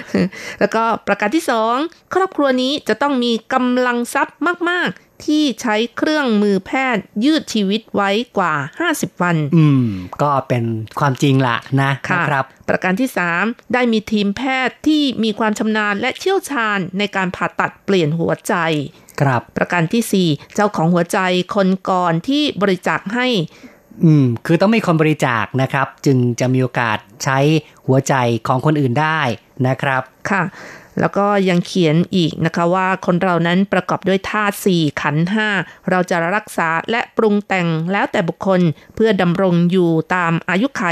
[0.61, 1.77] แล้วก็ประการที่สอง
[2.15, 4.37] ครอบครัวนี้จะต้องมีกำลังทรัพย์
[4.71, 8.55] มาก ๆ ที่ใช้เครื่องมือแพทย์ยืดชีวิตไว้กว่า
[8.89, 9.87] 50 วัน อืม
[10.23, 10.64] ก็เป็น
[11.01, 13.09] ความจริงละนะค่ะนะครับ ประการที่
[13.41, 18.55] 3 ได้มีทีมแพทย์ที่มีความชำนาญและเชี่ยวชาญในการผ่าตัดเปลี่ยนหัวใจ
[19.20, 21.18] ครับ ประการทีสี่4 เจ้าของหัวใจ
[21.55, 23.27] คนก่อนที่บริจาคให้
[24.05, 27.39] อืม คือต้องมีคนบริจาคนะครับ จึงจะมีโอกาสใช้
[27.87, 28.14] หัวใจ
[28.47, 29.20] ของคนอื่นได้
[29.67, 30.43] นะครับค่ะ
[31.01, 35.49] แล้วก็ยังเขียนอีกนะคะว่าคนเรานั้นประกอบด้วยธาตุสี่ขันห้า
[35.91, 38.61] เราจะรักษาและปรุงแต่งแล้วแต่บุคคล
[38.95, 40.83] เพื่อดำรงอยู่ตามอายุไข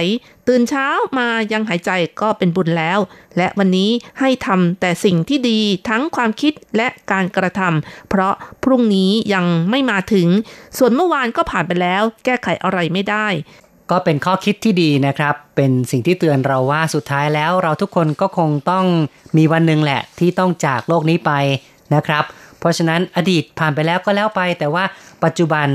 [0.48, 0.86] ตื่นเช้า
[1.18, 1.90] มายังหายใจ
[2.20, 2.98] ก็เป็นบุญแล้ว
[3.36, 3.90] และวันนี้
[4.20, 8.34] ให้ทำแต่สิ่งที่ดีทั้งความคิดและการกระทำเพราะ
[8.64, 10.28] พรุ่งนี้ยังไม่มาถึง
[10.78, 13.28] ส่วนเมื่อวานก็ผ่านไปแล้ว แก้ไขอะไรไม่ได้
[13.90, 18.86] ก็เป็นข้อคิดที่ดีนะครับ เป็นสิ่งที่เตือนเราว่าสุดท้ายแล้วเราทุกคนก็คงต้อง
[19.36, 21.32] มีวันหนึ่งแหละที่ต้องจากโลกนี้ไป
[21.94, 22.24] นะครับ
[22.58, 24.84] เพราะฉะนั้นอดีตผ่านไปแล้วก็แล้วไป แต่ว่า
[25.24, 25.68] ปัจจุบัน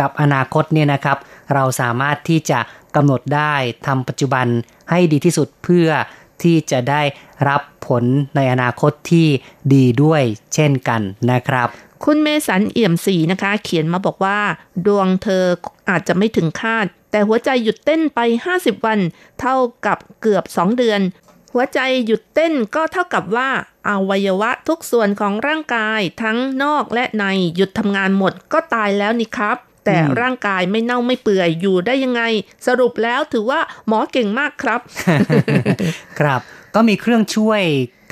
[0.00, 1.18] กับอนาคตเนี่ยนะครับ
[1.54, 2.58] เราสามารถที่จะ
[2.96, 3.54] กำหนดได้
[3.86, 4.46] ทำปัจจุบัน
[4.90, 5.88] ให้ดีที่สุดเพื่อ
[6.42, 7.02] ที่จะได้
[7.48, 8.04] รับผล
[8.36, 9.26] ในอนาคตที่
[9.74, 10.22] ดีด้วย
[10.54, 11.68] เช่นกันนะครับ
[12.04, 14.38] คุณเมสันเอี่ยมศรีนะคะ เขียนมาบอกว่า
[14.86, 15.44] ดวงเธอ
[15.90, 18.20] อาจจะไม่ถึงคาด แต่หัวใจหยุดเต้นไป
[18.52, 19.00] 50 วัน
[19.40, 19.56] เท่า
[19.86, 21.00] กับเกือบ 2 เดือน
[21.52, 23.50] หัวใจหยุดเต้นก็เท่ากับว่า
[23.88, 27.24] อวัยวะทุกส่วนของร่างกายทั้งนอกและใน
[27.54, 32.22] หยุดทำงานหมดก็ตายแล้วนี่ครับ แต่ร่างกายไม่เน่าไม่เปื่อยอยู่ได้ยังไง
[32.66, 34.80] สรุปแล้วถือว่าหมอเก่งมากครับ
[36.20, 36.40] ครับ
[36.74, 37.62] ก็มีเครื่องช่วย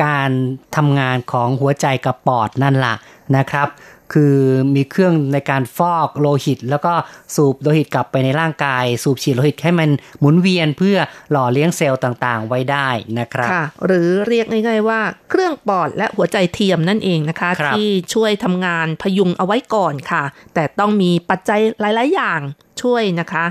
[0.05, 0.31] การ
[0.77, 2.95] ทำงานของหัวใจกับปอดนั่นล่ะ
[3.37, 3.68] นะครับ
[4.13, 4.37] คือ
[4.75, 6.93] มีเครื่องในการฟอกโลหิต แล้วก็
[7.35, 9.89] สูบโลหิตกลับไปในร่างกาย สูบฉีดโลหิตให้มัน
[10.21, 10.97] หมุนเวียนเพื่อ
[11.31, 12.89] หล่อเลี้ยงเซลล์ต่างๆ ไว้ได้
[13.19, 15.01] นะครับค่ะหรือเรียกง่ายๆว่า
[15.31, 20.23] เครื่องปอดและหัวใจเทียมนั่นเองนะคะครับที่ช่วยทำงานพยุงเอาไว้ก่อนค่ะ
[20.55, 22.41] แต่ต้องมีปัจจัยหลาย ๆ อย่าง
[22.83, 23.45] ช่วยนะคะ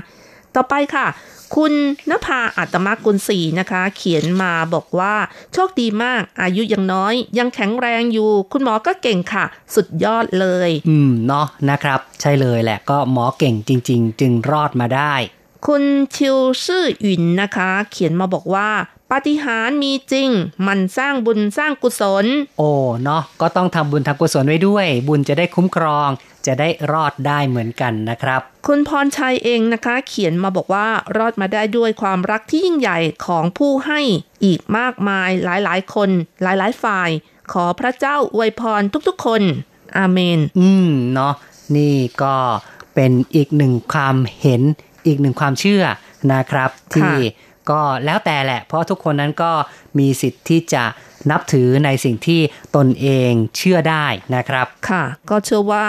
[0.54, 1.06] ต่อไปค่ะ
[1.54, 1.74] คุณ
[2.10, 5.14] นภาอัตมกุลศรีนะคะ เขียนมาบอกว่า
[5.52, 9.44] โชคดีมากอายุยังน้อย ยังแข็งแรงอยู่ คุณหมอก็เก่งค่ะ
[9.74, 15.14] สุดยอดเลย อืมเนาะนะครับ ใช่เลยแหละก็หมอเก่งจริง ๆ จึงรอดมาได้
[15.66, 15.82] คุณ
[16.16, 16.36] ชิว
[16.66, 18.68] ซื่อหยินนะคะ เขียนมาบอกว่า
[19.12, 20.28] ปาฏิหาริย์มีจริง
[20.66, 22.26] มันสร้างบุญสร้างกุศล
[22.58, 22.70] โอ้
[23.04, 26.08] เนาะก็ต้องทำบุญทำกุศลไว้ด้วย บุญจะได้คุ้มครอง
[26.46, 34.00] จะได้รอดได้เหมือนกันนะครับ คุณพรชัยเองนะคะ เขียนมาบอกว่ารอดมาได้ด้วยความรักที่ยิ่งใหญ่ของผู้ให้
[34.44, 36.10] อีกมากมายหลายๆ คน
[36.42, 37.10] หลายๆฝ่าย
[37.52, 39.42] ขอพระเจ้าอวยพรทุกๆ คน
[39.96, 41.34] อาเมน อืมเนาะ
[41.76, 42.36] นี่ก็
[42.94, 44.62] เป็นอีกหนึ่งความเห็น
[45.06, 45.84] อีกหนึ่งความเชื่อ
[46.32, 47.14] นะครับ ที่
[47.70, 49.52] ก็แล้วแต่แหละ เพราะทุกคนนั้นก็
[49.98, 50.84] มีสิทธิ์ที่จะ
[51.30, 52.40] นับถือในสิ่งที่
[52.76, 55.86] ตนเองเชื่อได้นะครับ ค่ะ ก็เชื่อว่า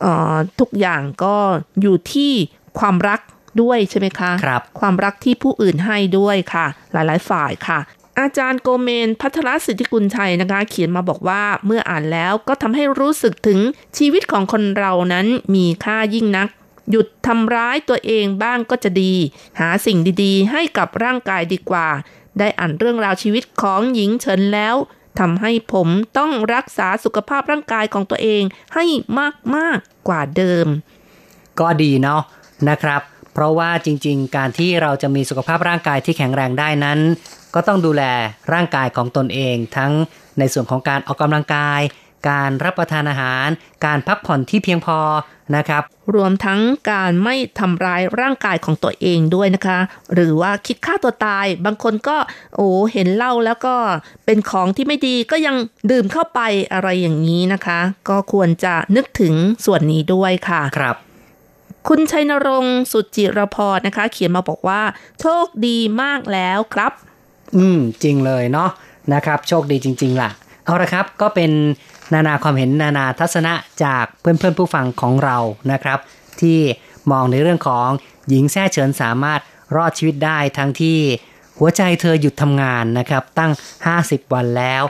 [0.00, 1.36] เอ่อทุกอย่างก็
[1.80, 2.32] อยู่ที่
[2.78, 3.20] ความรัก
[3.62, 7.78] ด้วยใช่ไหมคะครับความรักที่ผู้อื่นให้ด้วยค่ะ หลายๆฝ่ายค่ะ
[8.20, 13.58] อาจารย์โกเมนพัทรสิทธิกุลชัยนะคะ เขียนมาบอกว่าเมื่ออ่านแล้วก็ทำให้รู้สึกถึง
[13.98, 16.48] ชีวิตของคนเรานั้นมีค่ายิ่งนัก
[16.90, 19.14] หยุดทำร้ายตัวเองบ้างก็จะดี
[19.60, 21.88] หาสิ่งดีๆ ให้กับร่างกายดีกว่า
[22.38, 24.76] ได้อ่านเรื่องราวชีวิตของหญิงเฉินแล้ว
[25.18, 28.42] ทำให้ผมต้องรักษาสุขภาพร่างกายของตัวเอง
[28.74, 28.84] ให้
[29.56, 30.66] มากๆกว่าเดิม
[31.60, 32.22] ก็ดีเนาะ
[32.68, 36.98] นะครับ เพราะว่าจริงๆ การที่เราจะมีสุขภาพร่างกายที่แข็งแรงได้นั้น
[37.54, 38.02] ก็ต้องดูแล
[38.52, 39.92] ร่างกายของตนเอง ทั้ง
[40.38, 41.80] ในส่วนของการออกกำลังกาย
[42.28, 43.48] การรับประทานอาหาร
[43.84, 44.98] การพักผ่อนที่เพียงพอ
[45.56, 45.82] นะครับ
[46.14, 46.60] รวมทั้ง
[46.90, 49.78] การไม่ทำร้ายร่างกายของตัวเองด้วยนะคะ
[50.14, 52.16] หรือว่าคิดฆ่าตัวตาย บางคนก็
[52.56, 53.74] โอ้เห็นเหล้าแล้วก็
[54.26, 55.56] เป็นของที่ไม่ดีก็ยัง
[55.90, 56.40] ดื่มเข้าไป
[56.72, 60.96] อะไรอย่างนี้นะคะ ก็ควรจะนึกถึงส่วนนี้ด้วยค่ะครับ
[61.88, 64.82] คุณชัยนรงค์สุจิรพรนะคะ เขียนมาบอกว่า
[65.20, 66.92] โชคดีมากแล้วครับ
[67.56, 68.70] อืม จริงเลยเนาะ
[69.14, 70.30] นะครับ โชคดีจริง ๆ ล่ะ
[70.64, 71.52] เอาละครับ ก็เป็น
[72.12, 73.54] นานาความเห็นนานาทัศนะ
[73.84, 75.38] จากเพื่อนๆผู้ฟังของเรา
[75.72, 75.98] นะครับ
[76.40, 76.58] ที่
[77.10, 77.88] มองในเรื่องของ
[78.28, 79.40] หญิงแท้เฉินสามารถ
[79.76, 80.98] รอดชีวิตได้ทั้งที่
[81.58, 83.52] หัวใจเธอหยุดทำงานนะครับ ตั้ง
[83.92, 84.82] 50 วันแล้ว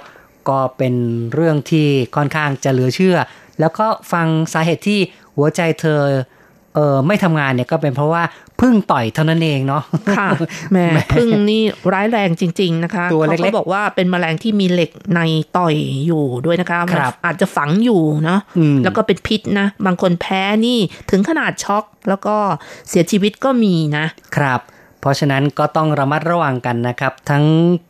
[0.48, 0.94] ก็เป็น
[1.34, 1.86] เรื่องที่
[2.16, 3.16] ค่อนข้างจะเหลือเชื่อ
[3.60, 5.00] แล้วก็ฟังสาเหตุที่
[5.36, 6.00] หัวใจเธอ
[6.76, 8.22] เออไม่ทำงานเนี่ยก็เป็นเพราะว่า
[8.60, 9.82] พึ่งต่อยเท่านั้นเองเนาะ
[10.16, 10.28] ค่ะ
[10.70, 11.62] แหม่พึ่งนี่
[11.92, 15.20] ร้ายแรงจริง ๆนะคะตัวเล็กๆเขาก็บอกว่าเป็นแมลงที่มีเหล็กใน
[15.56, 15.74] ต่อย
[16.06, 20.78] อยู่ด้วยนะคะครับมันอาจจะฝังอยู่เนาะอืมแล้วก็เป็นพิษนะ บางคนแพ้นี่
[21.10, 22.36] ถึงขนาดช็อก แล้วก็
[22.88, 24.04] เสียชีวิตก็มีนะ
[24.36, 24.60] ครับ
[25.00, 27.44] เพราะฉะนั้นก็ต้องระมัดระวังกันนะครับ ทั้ง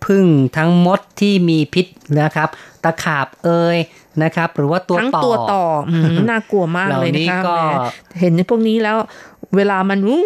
[0.05, 0.27] พึ่ง
[0.57, 1.87] ทั้งมดที่มีพิษ
[2.21, 2.49] นะครับ
[2.85, 3.77] ตะขาบเอย
[4.23, 7.61] นะครับ หรือว่าตัวทั้งต่อตัวต่ออืมน่ากลัวมากเลยนะคะเหล่านี้ก็แหม
[8.21, 8.97] เห็นพวกนี้แล้ว
[9.57, 10.25] เวลามันวู้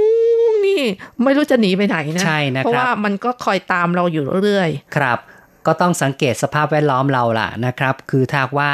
[0.67, 0.83] นี่
[1.23, 5.19] ไม่รู้จะหนีไปไหนนะใช่นะครับเพราะว่ามันก็คอยตามเราอยู่เรื่อยครับ
[5.67, 8.71] ก็ต้องสังเกตสภาพแวดล้อมเราล่ะนะครับ คือถ้าหากว่า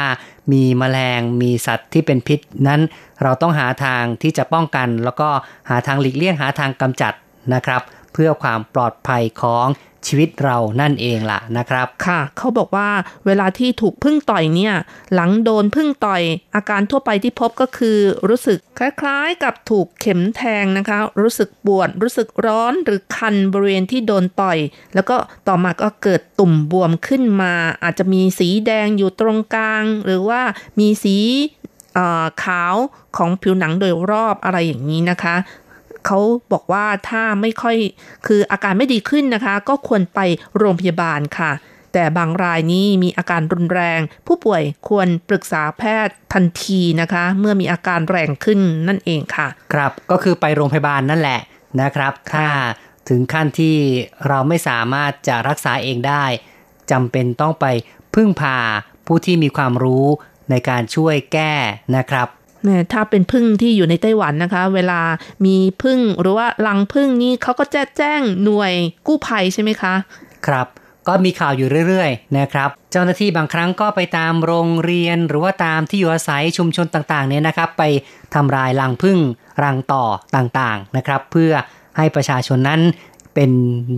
[0.51, 2.81] มีแมลงมีสัตว์ที่เป็นพิษ นั้น
[3.23, 5.29] เราต้องหาทางที่จะป้องกัน แล้วก็
[5.69, 7.13] หาทางหลีกเลี่ยงหาทางกำจัด
[7.53, 9.67] นะครับเพื่อความปลอดภัยของ
[10.07, 12.89] ชีวิตเรานั่นเองล่ะนะครับค่ะ เขาบอกว่า
[13.25, 14.73] เวลาที่ถูกพึ่งต่อยเนี่ย
[15.13, 16.21] หลังโดนพึ่งต่อย
[16.55, 17.97] อาการทั่วไปที่พบก็คือ
[18.29, 24.57] รู้สึกคล้ายๆ กับถูกเข็มแทงนะคะ รู้สึกปวด รู้สึกร้อนหรือคันบริเวณที่โดนต่อย
[24.95, 25.15] แล้วก็
[25.47, 27.53] ต่อมาก็เกิดตุ่มบวมขึ้นมา
[27.83, 30.41] อาจจะมีสีแดงอยู่ตรงกลาง หรือว่า
[30.79, 31.17] มีสี
[32.43, 32.75] ขาว
[33.17, 35.35] ของผิวหนังโดยรอบอะไรอย่างนี้นะคะ
[36.07, 36.19] เขา
[36.51, 37.77] บอกว่าถ้าไม่ค่อย
[38.27, 40.19] คืออาการไม่ดีขึ้นนะคะ ก็ควรไป
[40.57, 41.51] โรงพยาบาลค่ะ
[41.93, 51.41] แต่บางรายนี้มีอาการรุนแรง ผู้ป่วยควรปรึกษาแพทย์ทันทีนะคะ เมื่อมีอาการแรงขึ้นนั่นเองค่ะ ครับก็คือไปโรงพยาบาลนั่นแหละ
[51.81, 52.47] นะครับ ถ้า
[53.09, 53.75] ถึงขั้นที่
[54.27, 56.25] เราไม่สามารถจะรักษาเองได้
[56.91, 57.65] จำเป็นต้องไป
[58.15, 58.57] พึ่งพา
[59.05, 60.05] ผู้ที่มีความรู้
[60.49, 61.53] ในการช่วยแก้
[61.97, 62.36] นะครับแม่
[62.93, 65.01] ถ้าเป็นพึ่งที่อยู่ในไต้หวันนะคะ เวลา
[65.45, 68.73] มีพึ่งหรือว่ารังพึ่งนี่เขาก็จะแจ้งหน่วย
[69.07, 69.93] กู้ภัยใช่ไหมคะ
[70.47, 70.67] ครับ
[71.07, 77.83] ก็มีข่าวอยู่เรื่อยๆนะครับ เจ้าหน้าที่บางครั้งก็ไปตามโรงเรียน หรือว่าตามที่อยู่อาศัยชุมชนต่างๆเนี่ยนะครับ ไป
[78.35, 79.17] ทำลายรังพึ่ง
[79.63, 80.05] รังต่อ
[80.35, 81.51] ต่างๆนะครับ เพื่อ
[81.97, 82.81] ให้ประชาชนนั้น
[83.33, 83.51] เป็น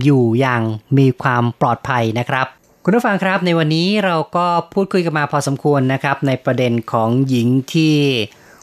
[0.04, 0.62] อยู่อย่าง
[0.98, 2.46] มีความปลอดภัยนะครับ
[2.84, 7.94] คุณผู้ฟังครับในวันนี้เราก็พูดคุยกันมาพอสมควรนะครับ ในประเด็นของหญิงที่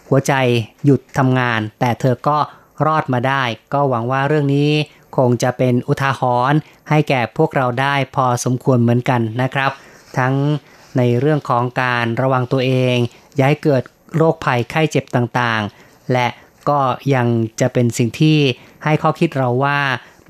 [0.10, 0.34] หัวใจ
[0.86, 2.38] หยุดทำงาน แต่เธอก็
[2.86, 3.44] รอดมาได้
[3.74, 4.72] ก็หวังว่าเรื่องนี้
[5.18, 9.72] คงจะเป็นอุทาหรณ์ให้แก่พวกเราได้พอสมควรเหมือนกันนะครับ
[10.18, 10.34] ทั้ง
[10.98, 12.98] ในเรื่องของการระวังตัวเอง
[13.38, 13.84] ย่าให้เกิด
[14.16, 16.28] โรคภัยไข้เจ็บต่างๆ และ
[16.70, 16.80] ก็
[17.16, 17.28] ยัง
[17.62, 18.38] จะเป็นสิ่งที่
[18.84, 19.80] ให้ข้อคิดเราว่า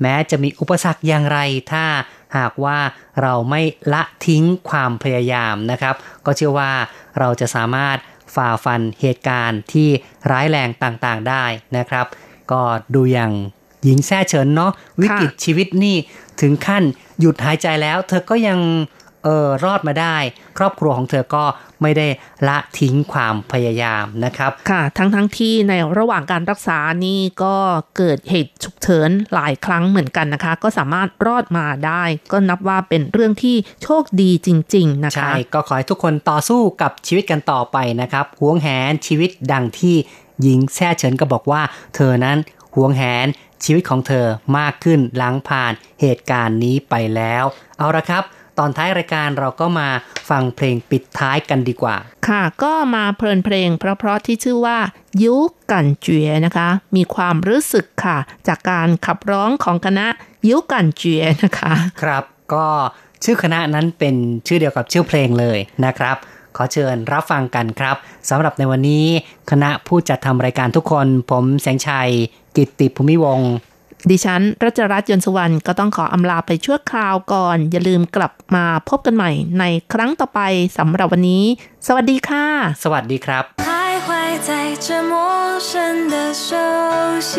[0.02, 1.38] แม้จะมีอุปสรรคอย่างไร
[1.72, 1.84] ถ้า
[2.36, 2.78] หากว่า
[3.22, 3.62] เราไม่
[3.92, 5.94] ละทิ้งความพยายามนะครับ
[6.26, 6.72] ก็เชื่อว่า
[7.18, 7.96] เราจะสามารถ
[8.38, 9.88] ฝ่าฟันเหตุการณ์ที่
[10.30, 11.44] ร้ายแรงต่างๆได้
[11.76, 12.06] นะครับ
[12.52, 12.62] ก็
[12.94, 13.32] ดูอย่าง
[13.84, 15.96] หญิงแซ่เฉินเนาะวิกฤตชีวิตนี่
[16.40, 16.82] ถึงขั้น
[17.20, 18.58] หยุดหายใจแล้ว เธอก็ยัง
[19.24, 20.16] เออรอดมาได้
[20.58, 21.44] ครอบครัวของเธอก็
[21.82, 22.06] ไม่ได้
[22.48, 27.56] ละทิ้งความพยายามนะครับ ค่ะ ทั้งทั้งที่ในระหว่างการรักษานี่ก็
[27.96, 32.02] เกิดเหตุฉุกเฉินหลายครั้งเหมือนกันนะคะ ก็สามารถรอดมาได้
[32.32, 39.96] ก็นับว่าเป็นเรื่องที่โชคดีจริง ๆ นะคะ ใช่ ก็ขอให้ทุกคนต่อสู้กับชีวิตกันต่อไปนะครับหวงแหนชีวิตดังที่
[40.42, 41.62] หญิงแซ่เฉินก็บอกว่า
[41.94, 42.38] เธอนั้น
[42.74, 43.26] หวงแหน
[43.64, 44.26] ชีวิตของเธอ
[44.58, 47.44] มากขึ้นหลังผ่านเหตุการณ์นี้ไปแล้ว
[47.78, 48.22] เอาละครับ
[48.58, 49.88] ตอนท้ายรายการเราก็มา
[50.30, 51.96] ฟังเพลงปิดท้ายกันดีกว่า
[52.28, 54.78] ค่ะ ก็มาเพลินเพลง เพราะๆที่ชื่อว่า
[55.24, 55.36] ยุ
[55.72, 60.06] กันเจียนะคะ มีความรู้สึกค่ะ จากการขับร้องของคณะ
[60.48, 62.66] ยุกันเจียนะคะ ครับก็
[63.24, 64.14] ชื่อคณะนั้นเป็น
[64.46, 66.16] ชื่อเดียวกับชื่อเพลงเลยนะครับ
[66.56, 67.96] ขอเชิญรับฟังกันครับ
[68.30, 69.06] สำหรับในวันนี้
[69.50, 72.10] คณะผู้จัดทำรายการทุกคน ผมแสงชัย
[72.56, 73.52] กิตติภูมิวงศ์
[74.10, 80.40] ดิฉันรัชรัตน์ยนสวรรค์ก็ต้องขออำลาไปชั่วคราวก่อน อย่าลืมกลับมาพบกันใหม่ในครั้งต่อไป
[80.78, 81.44] สำหรับวันนี้
[81.86, 82.44] สวัสดีค่ะ
[82.82, 83.44] สวัสดีครับ
[84.48, 84.52] 在
[84.86, 85.12] 这陌
[85.58, 85.72] 生
[86.12, 86.54] 的熟
[87.28, 87.32] 悉，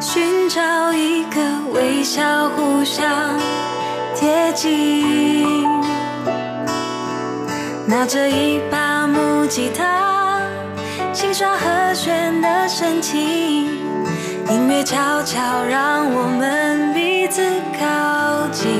[0.00, 0.58] 寻找
[1.04, 1.36] 一个
[1.74, 2.14] 微笑
[2.54, 2.96] 互相
[4.16, 4.20] 贴
[4.54, 4.64] 近。
[7.86, 9.80] 拿着一把木吉他，
[11.12, 12.46] 轻刷和弦的
[12.76, 13.12] 神情。
[14.48, 17.42] 音乐悄悄让我们彼此
[17.78, 18.70] 靠近。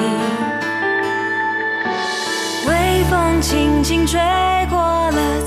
[2.67, 4.21] 微风轻轻吹
[4.69, 5.43] 过了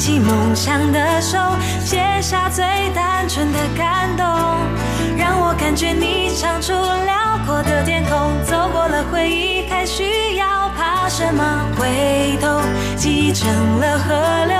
[0.00, 1.36] 起梦想的手，
[1.84, 4.24] 写下最单纯的感动。
[5.18, 11.44] 让我感觉你唱出辽阔的天空，走过了回忆，还需要怕什么？
[11.76, 12.62] 回头
[12.96, 13.46] 记成
[13.78, 14.56] 了河流，